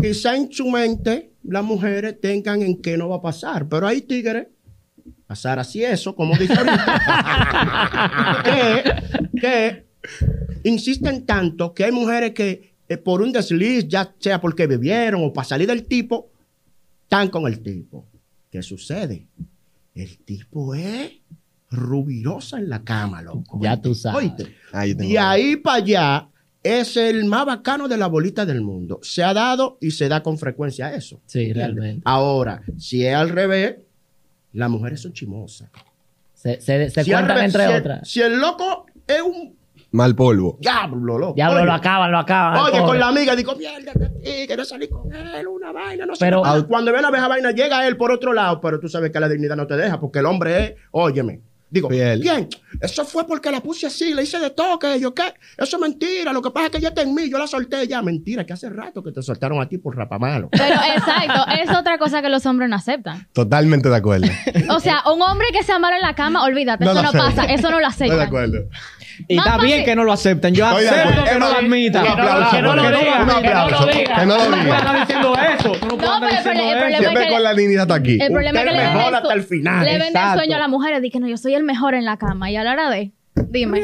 [0.00, 4.00] quizá en su mente las mujeres tengan en qué no va a pasar, pero hay
[4.00, 4.46] tigres,
[5.26, 8.42] pasar así eso, como dice ahorita,
[9.32, 9.86] que, que
[10.64, 15.32] insisten tanto que hay mujeres que eh, por un desliz, ya sea porque bebieron o
[15.32, 16.30] para salir del tipo,
[17.02, 18.06] están con el tipo.
[18.50, 19.26] ¿Qué sucede?
[19.94, 21.12] El tipo es
[21.70, 23.58] rubirosa en la cama, loco.
[23.60, 24.32] Ya tú sabes.
[24.72, 26.28] De ahí para allá
[26.62, 29.00] es el más bacano de la bolita del mundo.
[29.02, 31.20] Se ha dado y se da con frecuencia eso.
[31.26, 31.56] Sí, ¿Entiendes?
[31.64, 32.02] realmente.
[32.04, 33.76] Ahora, si es al revés,
[34.56, 35.70] las mujeres son chimosas.
[36.34, 38.08] Se, se, se Si al cuentan entre si el- otras.
[38.08, 39.56] Si el loco es un
[39.92, 40.58] Mal polvo.
[40.60, 41.34] diablo, loco.
[41.34, 42.58] Diablo, Oye, lo acaban, lo acaban.
[42.64, 43.92] Oye, con la amiga, digo, mierda,
[44.22, 46.24] que quiero salir con él, una vaina, no sé.
[46.24, 49.20] Pero- cuando ve la vieja vaina, llega él por otro lado, pero tú sabes que
[49.20, 51.40] la dignidad no te deja, porque el hombre es, óyeme,
[51.76, 52.20] Digo, Fiel.
[52.20, 52.48] bien,
[52.80, 56.32] eso fue porque la puse así, le hice de toque, yo qué, eso es mentira,
[56.32, 58.52] lo que pasa es que ella está en mí, yo la solté ya, mentira, que
[58.52, 60.48] hace rato que te soltaron a ti por rapamalo.
[60.50, 60.64] Pero
[60.96, 63.26] exacto, es otra cosa que los hombres no aceptan.
[63.32, 64.26] Totalmente de acuerdo.
[64.70, 67.44] O sea, un hombre que sea malo en la cama, olvídate, No eso no pasa,
[67.44, 68.26] eso no lo Estoy de aceptan.
[68.28, 68.58] acuerdo.
[69.28, 70.54] Y Más está bien que no lo acepten.
[70.54, 72.02] Yo Estoy de acepto que no lo admitan.
[72.04, 73.86] Un aplauso que no lo diga, Un que no lo aplauso.
[73.86, 74.14] diga.
[74.16, 74.96] Que no lo No diga.
[75.00, 75.72] diciendo eso.
[75.72, 76.78] Tú no puedes pero el diciendo problema- el eso.
[76.78, 78.18] problema- Siempre que- con la dignidad hasta aquí.
[78.20, 79.84] El problema es que le mejor venden, hasta el final.
[79.84, 80.38] le venden Exacto.
[80.38, 81.02] sueño a las mujeres.
[81.02, 82.50] Dicen, no, yo soy el mejor en la cama.
[82.50, 83.12] Y a la hora de,
[83.48, 83.80] dime,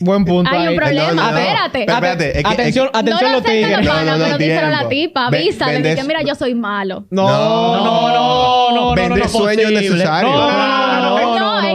[0.00, 0.76] Buen punto hay un ahí.
[0.76, 1.38] problema, No, no, no.
[1.38, 1.84] espérate.
[1.86, 3.76] Pero espérate, es que- atención, es que- atención no los lo aceptan tigres.
[3.76, 4.88] los No, no, panas, no, pero díselo a la tiempo.
[4.88, 7.06] tipa, Ve- avísale, vendes- que mira, yo soy malo.
[7.10, 9.80] No, no, no, no, no, Vender no, sueños posible.
[9.90, 10.32] necesarios.
[10.34, 10.83] No, no, no,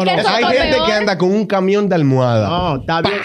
[0.05, 0.85] no, No, Hay gente peor.
[0.85, 2.47] que anda con un camión de almohada.
[2.49, 3.15] No, está bien.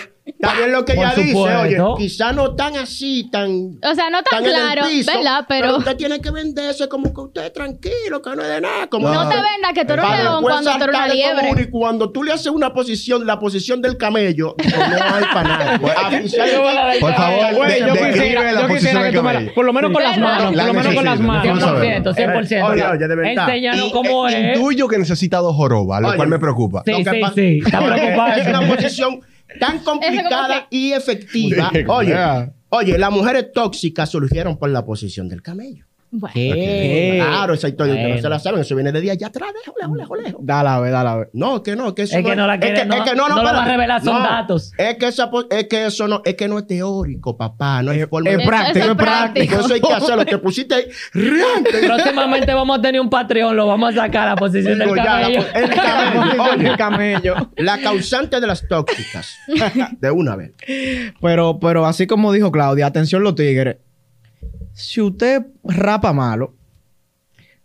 [0.44, 3.78] Está bien lo que ella dice, oye, quizá no tan así, tan...
[3.82, 5.44] O sea, no tan claro, piso, ¿verdad?
[5.48, 8.86] Pero usted tiene que venderse como que usted es tranquilo, que no es de nada.
[8.88, 11.62] Como no te vendas que tú eres un león cuando tú eres una liebre.
[11.62, 15.48] Y cuando tú le haces una posición, la posición del camello, pues no hay para
[15.48, 15.78] nada.
[17.00, 19.92] Por favor, de- yo quisiera, la yo posición quisiera que tú me por lo menos
[19.92, 21.46] con las manos, por lo menos con las manos.
[21.46, 22.02] vamos a ver.
[22.02, 22.70] 100%, 100%.
[22.70, 23.48] Oye, oye, de verdad.
[23.48, 24.56] Enséñanos Y- cómo es.
[24.56, 26.82] Intuyo que necesita dos jorobas, lo cual me preocupa.
[26.84, 27.04] Sí,
[27.34, 27.60] sí.
[27.64, 28.40] Está preocupado.
[28.40, 29.20] Es una posición
[29.58, 31.70] tan complicada y efectiva.
[31.88, 32.52] Oye, yeah.
[32.70, 35.86] oye, las mujeres tóxicas surgieron por la posición del camello.
[36.16, 37.20] Bueno, ¿Qué?
[37.26, 39.74] Claro, esa historia ustedes no se la saben, eso viene de día allá atrás, lejos,
[39.80, 40.40] lejos, lejos, lejos.
[40.46, 41.30] Dale a ver, dale a ver.
[41.32, 43.68] No, que no, que eso Es que no la quiere- no- no lo va a
[43.68, 44.72] revelar, son datos.
[44.78, 48.04] Es que, esa, es que eso no, es que no es teórico, papá, no hay
[48.06, 49.54] forma Es práctico, es es práctico.
[49.60, 50.84] Eso hay que hacer, lo que pusiste ahí.
[51.86, 54.96] Próximamente vamos a tener un Patreon, lo vamos a sacar a la posición del Digo,
[54.96, 55.40] ya, la cabello.
[55.42, 56.42] po- el camello.
[56.54, 57.34] Oye, El camello.
[57.56, 59.36] la causante de las tóxicas.
[60.00, 60.52] De una vez.
[61.20, 63.76] Pero, pero así como dijo Claudia, atención los tigres.
[64.74, 66.52] Si usted rapa malo,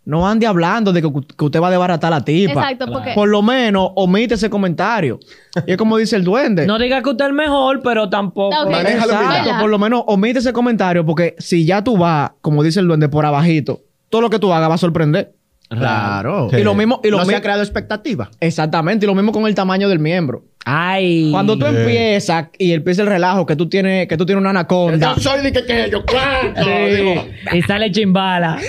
[0.04, 2.52] no ande hablando de que, que usted va a desbaratar a la tipa.
[2.52, 5.20] Exacto, porque Por lo menos omite ese comentario.
[5.66, 6.66] Y es como dice el duende.
[6.66, 8.56] No diga que usted es el mejor, pero tampoco.
[8.62, 8.70] Ok.
[8.70, 12.80] Manéjalo, Exacto, por lo menos omite ese comentario porque si ya tú vas, como dice
[12.80, 15.34] el duende, por abajito, todo lo que tú hagas va a sorprender.
[15.70, 16.48] Claro.
[16.50, 16.56] Sí.
[16.56, 18.28] Y lo mismo, y lo no se ha creado expectativa.
[18.40, 20.44] Exactamente, y lo mismo con el tamaño del miembro.
[20.64, 21.30] Ay.
[21.30, 25.14] Cuando tú empiezas y empieza el relajo que tú tienes, que tú tienes una anaconda.
[25.14, 26.64] Yo soy de que, que yo, ¿cuánto?
[26.64, 27.56] Sí.
[27.56, 28.58] Y sale chimbala.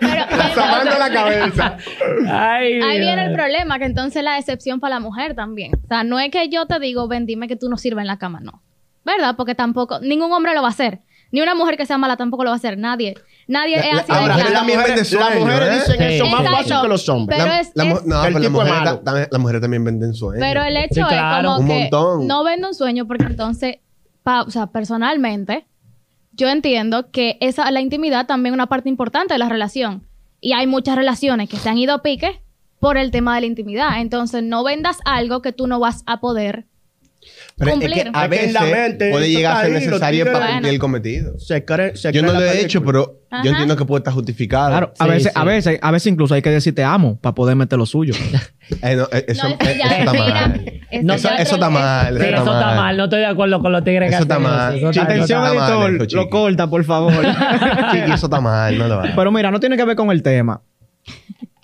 [0.00, 1.76] Pero, Zapando la cabeza.
[2.30, 2.80] Ay.
[2.80, 5.72] Ahí viene el problema, que entonces la decepción para la mujer también.
[5.74, 8.06] O sea, no es que yo te digo, ven, dime que tú no sirves en
[8.06, 8.62] la cama, no.
[9.04, 9.34] ¿Verdad?
[9.36, 11.00] Porque tampoco, ningún hombre lo va a hacer.
[11.30, 12.78] Ni una mujer que sea mala tampoco lo va a hacer.
[12.78, 13.16] Nadie.
[13.48, 15.74] Nadie es La- así ahora, de también venden las mujeres ¿eh?
[15.92, 16.30] dicen eso Sí.
[16.30, 16.56] más Exacto.
[16.56, 17.38] fácil que los hombres.
[17.38, 19.84] Pero La- es- la es- no, el pero las tipo mujeres, también- las mujeres también
[19.84, 20.40] venden sueños.
[20.40, 21.48] Pero el hecho Sí, es claro.
[21.48, 22.26] como Un que montón.
[22.26, 23.76] no vendo un sueño porque entonces,
[24.24, 25.66] pa- o sea, personalmente,
[26.32, 30.02] yo entiendo que esa, la intimidad también es una parte importante de la relación.
[30.40, 32.42] Y hay muchas relaciones que se han ido a pique
[32.80, 34.00] por el tema de la intimidad.
[34.00, 36.66] Entonces, no vendas algo que tú no vas a poder.
[37.58, 38.08] Pero es que cumplir.
[38.12, 40.68] a la veces mente puede llegar a ser necesario tigres- para cumplir Bueno.
[40.74, 41.38] el cometido.
[41.38, 43.42] Se cree, se Yo no lo he hecho, pero Ajá.
[43.44, 44.68] yo entiendo que puede estar justificado.
[44.68, 45.40] Claro, a Sí, veces, sí.
[45.40, 48.12] a veces, a veces incluso hay que decir te amo para poder meter lo suyo.
[48.82, 50.64] Eh, no, eh, eso, No, eh, eso eso ya, está mal.
[50.90, 52.18] eso No, Eso, está mal.
[52.18, 52.96] Sí, Eso eso está está mal.
[52.96, 54.74] No estoy de acuerdo con los tigres que Eso está mal.
[54.84, 57.12] Atención, editor, lo corta, por favor.
[57.92, 59.02] Chiqui, eso está mal, no lo.
[59.14, 60.60] Pero mira, no tiene que ver con el tema.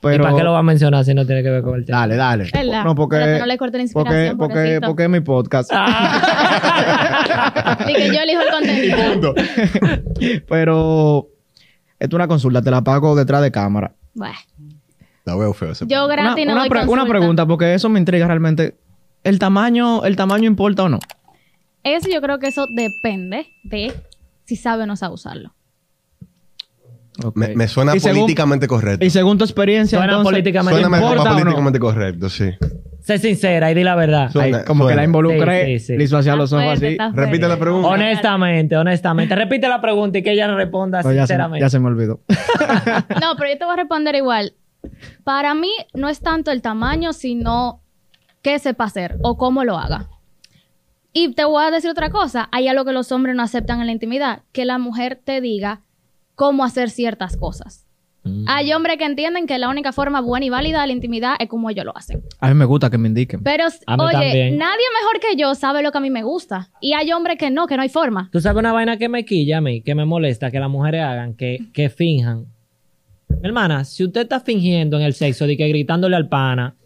[0.05, 1.85] ¿Y Pero, para qué lo va a mencionar si no tiene que ver con el
[1.85, 1.99] tema?
[2.01, 2.51] Dale, dale.
[2.53, 2.85] ¿Verdad?
[2.85, 4.87] No, porque, Para que no le corte la porque, inspiración, porque, pobrecito.
[4.89, 5.71] porque es mi podcast.
[6.83, 9.35] Así que yo elijo el contenido.
[10.49, 11.29] Pero
[11.99, 13.95] esto es una consulta, te la pago detrás de cámara.
[14.15, 14.35] Bueno,
[15.25, 15.73] La veo feo.
[15.73, 17.11] ese yo Una, gratis no una doy pre- una consulta.
[17.19, 18.77] pregunta, porque eso me intriga realmente.
[19.25, 20.99] ¿El tamaño, ¿El tamaño importa o no?
[21.85, 23.93] Eso yo creo que eso depende de
[24.45, 25.55] si sabe o no sabe usarlo.
[27.35, 29.05] Me, me suena según- políticamente correcto.
[29.05, 32.51] Y según tu experiencia, Suena entonces, políticamente Suena, políticamente correcto, sí.
[33.01, 34.31] Sé sincera y di la verdad.
[34.31, 35.97] Suena- Ay, como que la involucré, Sí, sí, sí.
[35.99, 36.97] le hizo hacia los ojos así.
[37.15, 37.89] Repite la pregunta.
[37.89, 39.35] Honestamente, honestamente.
[39.35, 41.61] Repite la pregunta y que ella responda No, ya, se, sinceramente.
[41.65, 42.21] ya se me olvidó.
[43.21, 44.55] No, pero yo te voy a responder igual.
[45.25, 47.81] Para mí no es tanto el tamaño, sino
[48.43, 50.09] qué sepa hacer o cómo lo haga.
[51.13, 52.49] Y te voy a decir otra cosa.
[52.53, 55.81] Hay algo que los hombres no aceptan en la intimidad, que la mujer te diga
[56.35, 57.87] cómo hacer ciertas cosas.
[58.25, 58.45] Mm.
[58.47, 61.49] Hay hombres que entienden que la única forma buena y válida de la intimidad es
[61.49, 62.23] como ellos lo hacen.
[62.39, 63.43] A mí me gusta que me indiquen.
[63.43, 64.59] Pero, A mí oye, también.
[64.59, 66.71] nadie mejor que yo sabe lo que a mí me gusta.
[66.81, 68.29] Y hay hombres que no, que no hay forma.
[68.31, 71.03] Tú sabes una vaina que me quilla a mí, que me molesta, que las mujeres
[71.03, 72.47] hagan, que, que finjan.
[73.29, 76.77] Mi hermana, si usted está fingiendo en el sexo de que gritándole al pana,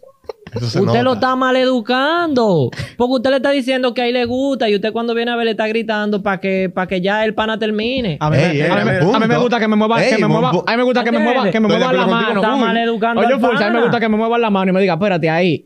[0.55, 2.69] Usted lo está mal educando.
[2.97, 5.35] Porque usted le está diciendo que a él le gusta y usted cuando viene a
[5.35, 8.17] ver le está gritando para que, para que ya el pana termine.
[8.19, 8.81] A mí, Ey, me- a mí
[9.13, 11.03] a mí me gusta que me mueva, Ey, que me mueva, a mí me gusta
[11.03, 12.41] que me mueva, que me mueva la mano.
[12.41, 12.59] Está Uy.
[12.61, 14.81] mal educando Oye, Fulsa, a mí me gusta que me mueva la mano y me
[14.81, 15.65] diga, espérate ahí.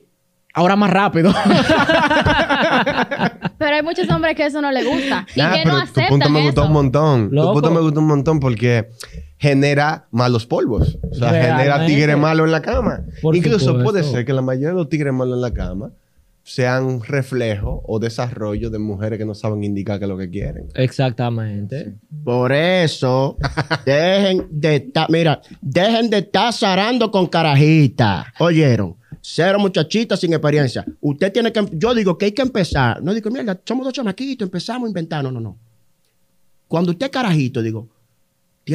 [0.53, 1.33] Ahora más rápido.
[3.57, 5.25] Pero hay muchos hombres que eso no les gusta.
[5.35, 7.29] Y Nah, que no pero tu punto me gustó un montón.
[7.31, 7.47] Loco.
[7.47, 8.89] Tu punto me gustó un montón porque
[9.37, 10.97] genera malos polvos.
[11.11, 11.93] O sea, genera Realmente.
[11.93, 13.01] tigres malos en la cama.
[13.21, 13.83] Por Incluso supuesto.
[13.83, 15.91] puede ser que la mayoría de los tigres malos en la cama
[16.43, 20.69] sean reflejo o desarrollo de mujeres que no saben indicar qué es lo que quieren.
[20.73, 21.93] Exactamente.
[22.23, 23.37] Por eso,
[23.85, 28.25] dejen de estar, mira, dejen de estar zarando con carajitas.
[28.39, 28.95] ¿Oyeron?
[29.21, 30.83] Cero muchachitas sin experiencia.
[30.99, 33.01] Usted tiene que, yo digo que hay que empezar.
[33.03, 35.23] No digo, mierda, somos dos chamaquitos, empezamos a inventar.
[35.23, 35.57] No, no, no.
[36.67, 37.89] Cuando usted carajito, digo,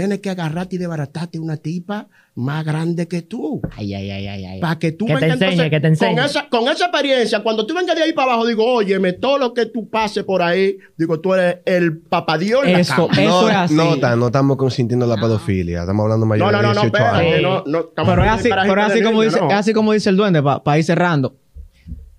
[0.01, 3.63] tiene que agarrarte y desbaratarte una tipa más grande que tú.
[3.75, 4.61] Ay, ay, ay, ay, ay.
[4.61, 6.15] Para que tú Que te enseñe, entonces, que te enseñe.
[6.17, 9.39] Con esa, con esa experiencia, cuando tú vengas de ahí para abajo, digo, óyeme, todo
[9.39, 13.23] lo que tú pases por ahí, digo, tú eres el papadios en la Eso, cama.
[13.23, 13.75] eso no, es así.
[13.75, 15.81] Nota, no estamos consintiendo la pedofilia.
[15.81, 17.43] Estamos hablando mayor No, no, de no, no, 18 espérate, años.
[17.43, 19.49] no, no, estamos Pero es así, pero es así como dice, no.
[19.49, 21.37] es así como dice el duende, para ir cerrando.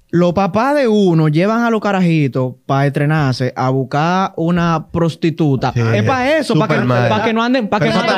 [0.09, 5.73] Los papás de uno llevan a los carajitos para estrenarse a buscar una prostituta.
[5.73, 5.81] Sí.
[5.81, 8.13] es para eso, para que, pa' que no anden, para que no era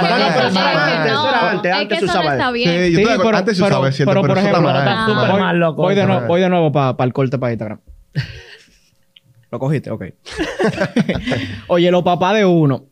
[1.51, 2.95] antes, es antes usaba bien.
[2.95, 4.71] Sí, pero- Antes se usaba, cierto, pero, pero, por eso ejemplo,
[5.31, 5.81] voy, mal, loco.
[5.81, 7.79] voy de, nuevo, voy de nuevo para el corte para Instagram.
[9.51, 10.03] Lo cogiste, ok.
[11.67, 12.85] Oye, los papás de uno,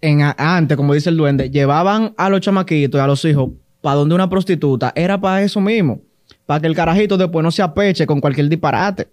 [0.00, 3.50] en, antes, como dice el duende, llevaban a los chamaquitos y a los hijos
[3.80, 4.92] para donde una prostituta.
[4.96, 6.00] Era para eso mismo.
[6.48, 9.08] Para que el carajito después no se apeche con cualquier disparate.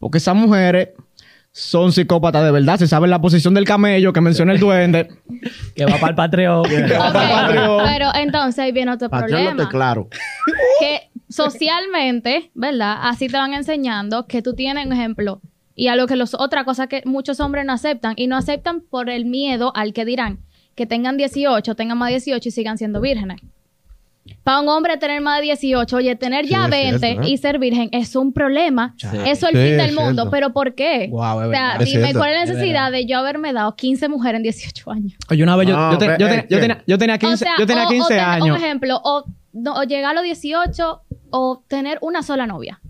[0.00, 0.88] Porque esas mujeres
[1.52, 2.76] son psicópatas de verdad.
[2.76, 5.08] Se saben la posición del camello que menciona el duende.
[5.76, 6.64] Que va para el Patreon.
[7.84, 9.62] Pero entonces ahí viene otro Patrón, no problema.
[9.62, 10.08] te claro.
[10.80, 12.96] que socialmente, ¿verdad?
[13.02, 15.40] Así te van enseñando que tú tienes un ejemplo.
[15.76, 18.80] Y a lo que los otra cosa que muchos hombres no aceptan y no aceptan
[18.80, 20.40] por el miedo al que dirán
[20.74, 23.40] que tengan 18, tengan más de 18 y sigan siendo vírgenes.
[24.46, 27.28] Para un hombre tener más de 18, oye, tener Sí, ya es 20 cierto, ¿eh?
[27.30, 28.94] y ser virgen es un problema.
[29.02, 30.22] Eso es el Sí, fin del mundo.
[30.22, 30.30] cierto.
[30.30, 31.08] Pero ¿por qué?
[31.08, 32.18] Guau, es o sea, dime cierto.
[32.20, 35.14] cuál es la Es necesidad de yo haberme dado 15 mujeres en 18 años.
[35.28, 36.60] Oye, una vez yo, No, yo, te- ve- yo tenía, yo, ¿qué?
[36.60, 38.56] tenía, yo tenía 15, O sea, yo tenía o- o 15 tener- años.
[38.56, 42.80] Un ejemplo, o, no- o llegar a los 18 o tener una sola novia.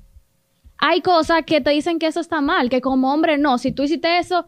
[0.76, 3.56] Hay cosas que te dicen que eso está mal, que como hombre no.
[3.56, 4.44] Si tú hiciste eso,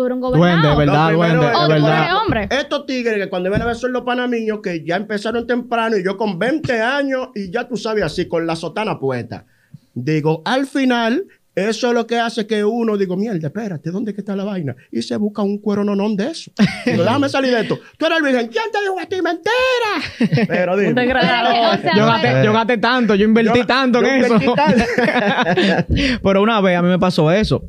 [0.00, 0.74] tú eres un gobernado.
[0.74, 1.46] Duende, ¿verdad, duende?
[1.46, 2.02] es- verdad.
[2.02, 2.48] eres hombre.
[2.50, 6.04] Estos tigres que cuando ven a ver son los panamiños que ya empezaron temprano y
[6.04, 9.44] yo con 20 años y ya tú sabes así, con la sotana puesta.
[9.92, 14.20] Digo, al final, eso es lo que hace que uno, digo, mierda, espérate, ¿dónde que
[14.20, 14.74] está la vaina?
[14.90, 16.50] Y se busca un cuero nonón de eso.
[16.86, 17.78] Digo, déjame salir de esto.
[17.98, 20.46] Tú eres el virgen, ¿quién te dijo a ti mentira?
[20.48, 20.94] Pero dime.
[20.94, 24.24] Pero, o sea, Yo gasté, es- yo gasté tanto, yo invertí Yo- tanto yo en
[24.24, 24.38] eso.
[24.54, 24.84] tanto.
[26.22, 27.62] Pero una vez a mí me pasó eso.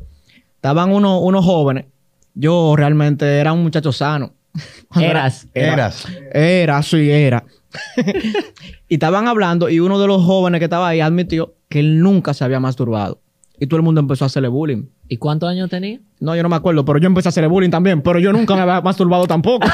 [0.56, 1.86] Estaban unos, unos jóvenes.
[2.34, 4.32] Yo realmente era un muchacho sano.
[4.96, 5.48] Era- Eras.
[5.54, 6.06] Eras.
[6.32, 7.44] Era, sí, era.
[8.88, 12.34] y estaban hablando y uno de los jóvenes que estaba ahí admitió que él nunca
[12.34, 13.20] se había masturbado.
[13.58, 14.86] Y todo el mundo empezó a hacerle bullying.
[15.08, 16.00] ¿Y cuántos años tenía?
[16.20, 18.02] No, yo no me acuerdo, pero yo empecé a hacerle bullying también.
[18.02, 19.66] Pero yo nunca me había masturbado tampoco.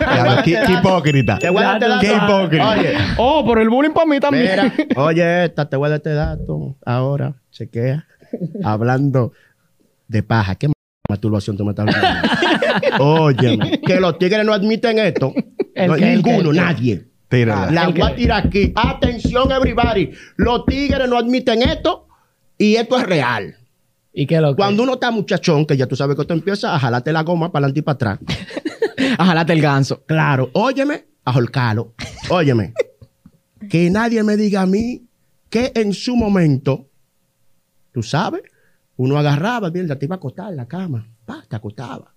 [0.00, 1.38] Ya, qué, qué hipócrita.
[1.38, 2.26] Te voy a dar este dato.
[2.50, 2.70] Qué hipócrita.
[2.70, 4.72] Oye, oh, pero el bullying para mí también.
[4.74, 6.76] Mira, oye, esta, te voy a dar este dato.
[6.84, 8.06] Ahora, chequea.
[8.64, 9.32] Hablando
[10.08, 10.54] de paja.
[10.56, 10.68] ¿Qué
[11.10, 12.28] masturbación tú me estás hablando?
[13.00, 15.34] Oye, que los tigres no admiten esto.
[15.74, 17.06] ¿El No, qué, ninguno, nadie.
[17.28, 17.70] Tírala.
[17.70, 18.72] La voy a tirar aquí.
[18.74, 20.10] Atención, everybody.
[20.36, 22.08] Los tigres no admiten esto
[22.58, 23.56] y esto es real.
[24.12, 24.56] ¿Y qué lo que?
[24.56, 27.52] Cuando uno está muchachón, que ya tú sabes que tú empiezas a jalarte la goma
[27.52, 28.18] para adelante y para atrás.
[29.18, 30.04] A jalarte el ganso.
[30.04, 31.34] Claro, óyeme, a.
[32.28, 32.74] Óyeme.
[33.68, 35.02] que nadie me diga a mí
[35.48, 36.88] que en su momento,
[37.92, 38.42] tú sabes,
[39.00, 41.06] uno agarraba, mierda, te iba a acostar en la cama.
[41.24, 42.12] Pa, te acostaba.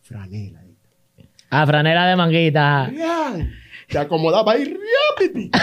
[0.00, 0.62] Franela.
[1.50, 2.90] Ah, franela de manguita.
[3.88, 4.74] Te acomodaba ahí,
[5.18, 5.58] papá.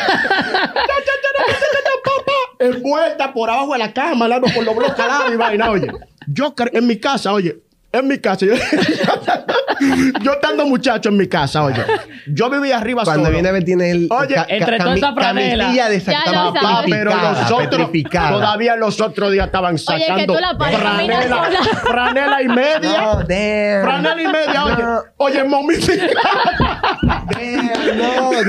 [2.59, 5.87] Envuelta por abajo de la cama, por los bloques y vaina, oye.
[6.27, 8.53] Yo en mi casa, oye, en mi casa, yo,
[10.21, 11.83] yo estando muchacho en mi casa, oye.
[12.27, 13.33] Yo vivía arriba Cuando solo.
[13.33, 15.69] viene a ver tiene el Oye, entre toda esa franela.
[15.69, 16.61] de Ya lo estaba sabes.
[16.61, 20.79] Papá, pero los otros, todavía los otros días estaban Oye, que sacando tú la pares,
[20.79, 21.59] franela, sola.
[21.83, 23.01] franela y media.
[23.01, 23.83] No, damn.
[23.83, 24.83] Franela y media, oye.
[24.83, 24.99] No.
[25.17, 26.07] Oye, momificada.
[27.01, 28.47] Damn, no, damn.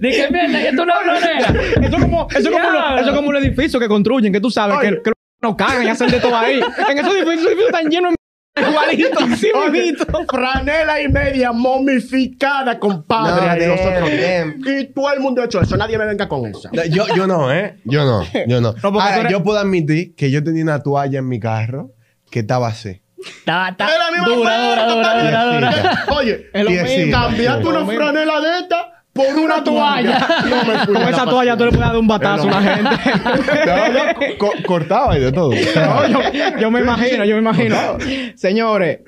[0.00, 1.48] Dije, mierda, que tú no franela.
[1.86, 4.40] Eso es como, eso es como, lo- eso es como un edificio que construyen, que
[4.40, 4.90] tú sabes Oye.
[4.90, 5.12] que, que
[5.42, 6.60] no cagan y hacen de todo ahí.
[6.88, 8.16] En esos edificios, esos edificios están llenos de
[8.70, 10.06] Igualito, mismito.
[10.30, 13.46] franela y media momificada, compadre.
[13.46, 14.10] No, de nosotros.
[14.10, 14.60] bien.
[14.64, 15.76] Y todo el mundo ha hecho eso.
[15.76, 16.70] Nadie me venga con esa.
[16.72, 17.78] No, Yo, yo no, ¿eh?
[17.84, 18.74] Yo no, yo no.
[18.82, 21.90] Ahora, tú eres- yo puedo admitir que yo tenía una toalla en mi carro
[22.30, 23.00] que estaba así.
[23.18, 26.04] Está, está Es la misma dura, dura, dura, dura.
[26.16, 26.50] Oye,
[27.10, 30.28] cambiaste una franela de esta por una toalla.
[30.50, 32.62] No me fui Con esa la toalla tú le puedes dar un batazo a una
[32.62, 32.90] gente.
[33.94, 35.50] No, co- cortaba y de todo.
[35.52, 37.76] No, yo, yo me imagino, yo me imagino.
[38.36, 38.98] Señores,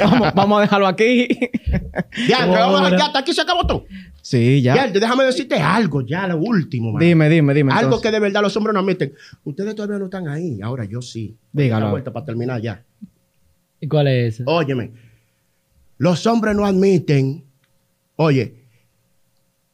[0.00, 1.26] vamos, vamos a dejarlo aquí.
[2.28, 3.86] Ya, vamos a- ya, hasta aquí se acabó todo.
[4.22, 4.88] Sí, Ya, ya.
[4.88, 7.00] déjame decirte algo, ya, lo último, man.
[7.00, 7.72] Dime, dime, dime.
[7.72, 8.06] Algo entonces.
[8.08, 9.14] que de verdad los hombres no admiten.
[9.44, 10.60] Ustedes todavía no están ahí.
[10.62, 11.36] Ahora yo sí.
[11.52, 11.86] Dígalo.
[11.86, 12.82] Una vuelta para terminar ya.
[13.80, 14.42] ¿Y cuál es ese?
[14.46, 14.92] Óyeme.
[15.96, 17.44] Los hombres no admiten,
[18.20, 18.54] oye,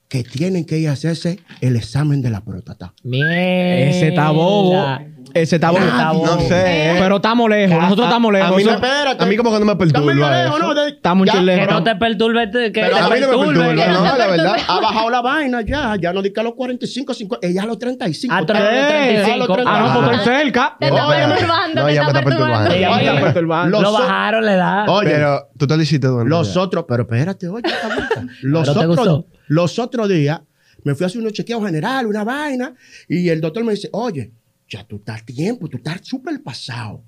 [0.08, 2.94] que tienen que ir a hacerse el examen de la próstata.
[3.02, 3.90] Mierda.
[3.90, 4.98] Ese está bobo.
[5.34, 5.70] Ese está.
[5.70, 6.26] Está bobo.
[6.26, 6.96] No sé, ¿eh?
[6.98, 7.78] Pero estamos lejos.
[7.82, 8.52] Nosotros estamos lejos.
[8.52, 9.22] a mí no- Espérate.
[9.22, 10.60] a mí como que no me perturba lejos.
[10.60, 10.74] ¿no?
[10.74, 11.66] De- Está mucho ya, lejos.
[11.68, 13.58] Que no te perturbe, te- que Pero te a mí no me perturbe.
[13.66, 14.56] perturba, no no, te la verdad.
[14.68, 15.96] Ha bajado la vaina ya.
[16.00, 17.46] Ya no di que a los 45, 50.
[17.46, 18.34] Ella a los 35.
[18.34, 19.56] A Está- los Eh, 35.
[19.66, 20.76] Ah, no, pues estoy cerca.
[20.80, 22.76] Te está perturbando, no, te ya me está perturbando.
[22.76, 23.70] Ya me está Los- perturbando.
[23.70, 24.88] Los- Lo bajaron la edad.
[24.88, 26.08] Oye, Pero tú te lo hiciste.
[26.24, 27.62] Los otros, pero espérate, oye,
[28.42, 30.40] los, ¿Pero te otros, los otros días
[30.84, 32.72] me fui a hacer unos chequeos general, una vaina,
[33.08, 34.30] y el doctor me dice, oye,
[34.68, 37.04] ya tú estás tiempo, tú estás súper pasado.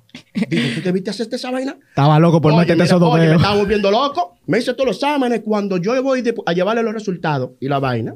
[0.48, 1.76] Digo, ¿tú te viste hacerte esa vaina?
[1.88, 4.36] Estaba loco por Oye, meterte esos dos me estaba volviendo loco.
[4.46, 5.40] Me hice todos los exámenes.
[5.44, 8.14] Cuando yo voy de- a llevarle los resultados y la vaina,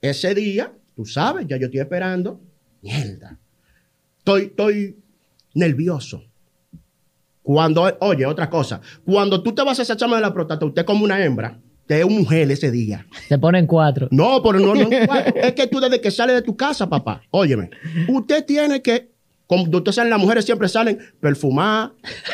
[0.00, 2.40] ese día, tú sabes, ya yo estoy esperando.
[2.80, 3.38] Mierda.
[4.18, 4.96] Estoy, estoy
[5.54, 6.24] nervioso.
[7.42, 8.80] Cuando, oye, otra cosa.
[9.04, 12.06] Cuando tú te vas a ese examen de la próstata, usted como una hembra, es
[12.06, 13.06] mujer ese día.
[13.28, 14.08] Se ponen cuatro.
[14.10, 14.88] No, pero no, no.
[15.34, 17.70] es que tú desde que sales de tu casa, papá, óyeme,
[18.08, 19.10] usted tiene que,
[19.46, 21.90] como ustedes saben, las mujeres siempre salen perfumadas,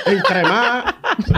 [0.06, 0.94] encremadas,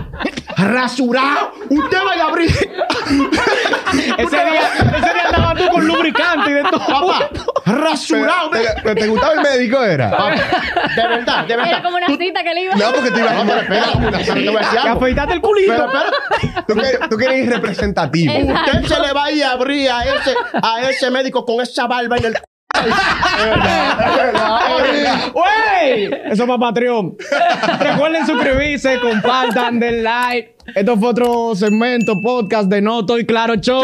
[0.56, 1.44] rasuradas.
[1.70, 2.50] Usted vaya a abrir.
[2.50, 6.78] Ese día, ese día andabas tú con lubricante y de todo.
[6.78, 7.29] Papá,
[7.78, 8.50] rasurado.
[8.50, 10.10] ¿Te, te- te gustaba el médico era?
[10.10, 11.68] Papá, de verdad, de verdad.
[11.68, 13.86] Era como una Tú- cita que le iba No, porque te ibas No, pero espera,
[13.98, 14.98] pero te voy a decir Te algo.
[15.00, 15.72] afeitaste el culito.
[15.72, 18.32] Pero espera, Tú, quieres- tú quieres ir representativo.
[18.34, 18.70] Exacto.
[18.80, 21.86] usted se le va a ir a abrir a ese, a ese médico con esa
[21.86, 22.34] barba en el.
[25.34, 26.10] ¡Wey!
[26.30, 27.16] Eso para Patreon.
[27.80, 30.56] Recuerden suscribirse, compartan, den like.
[30.74, 33.82] Esto fue otro segmento, podcast de No Estoy Claro Show.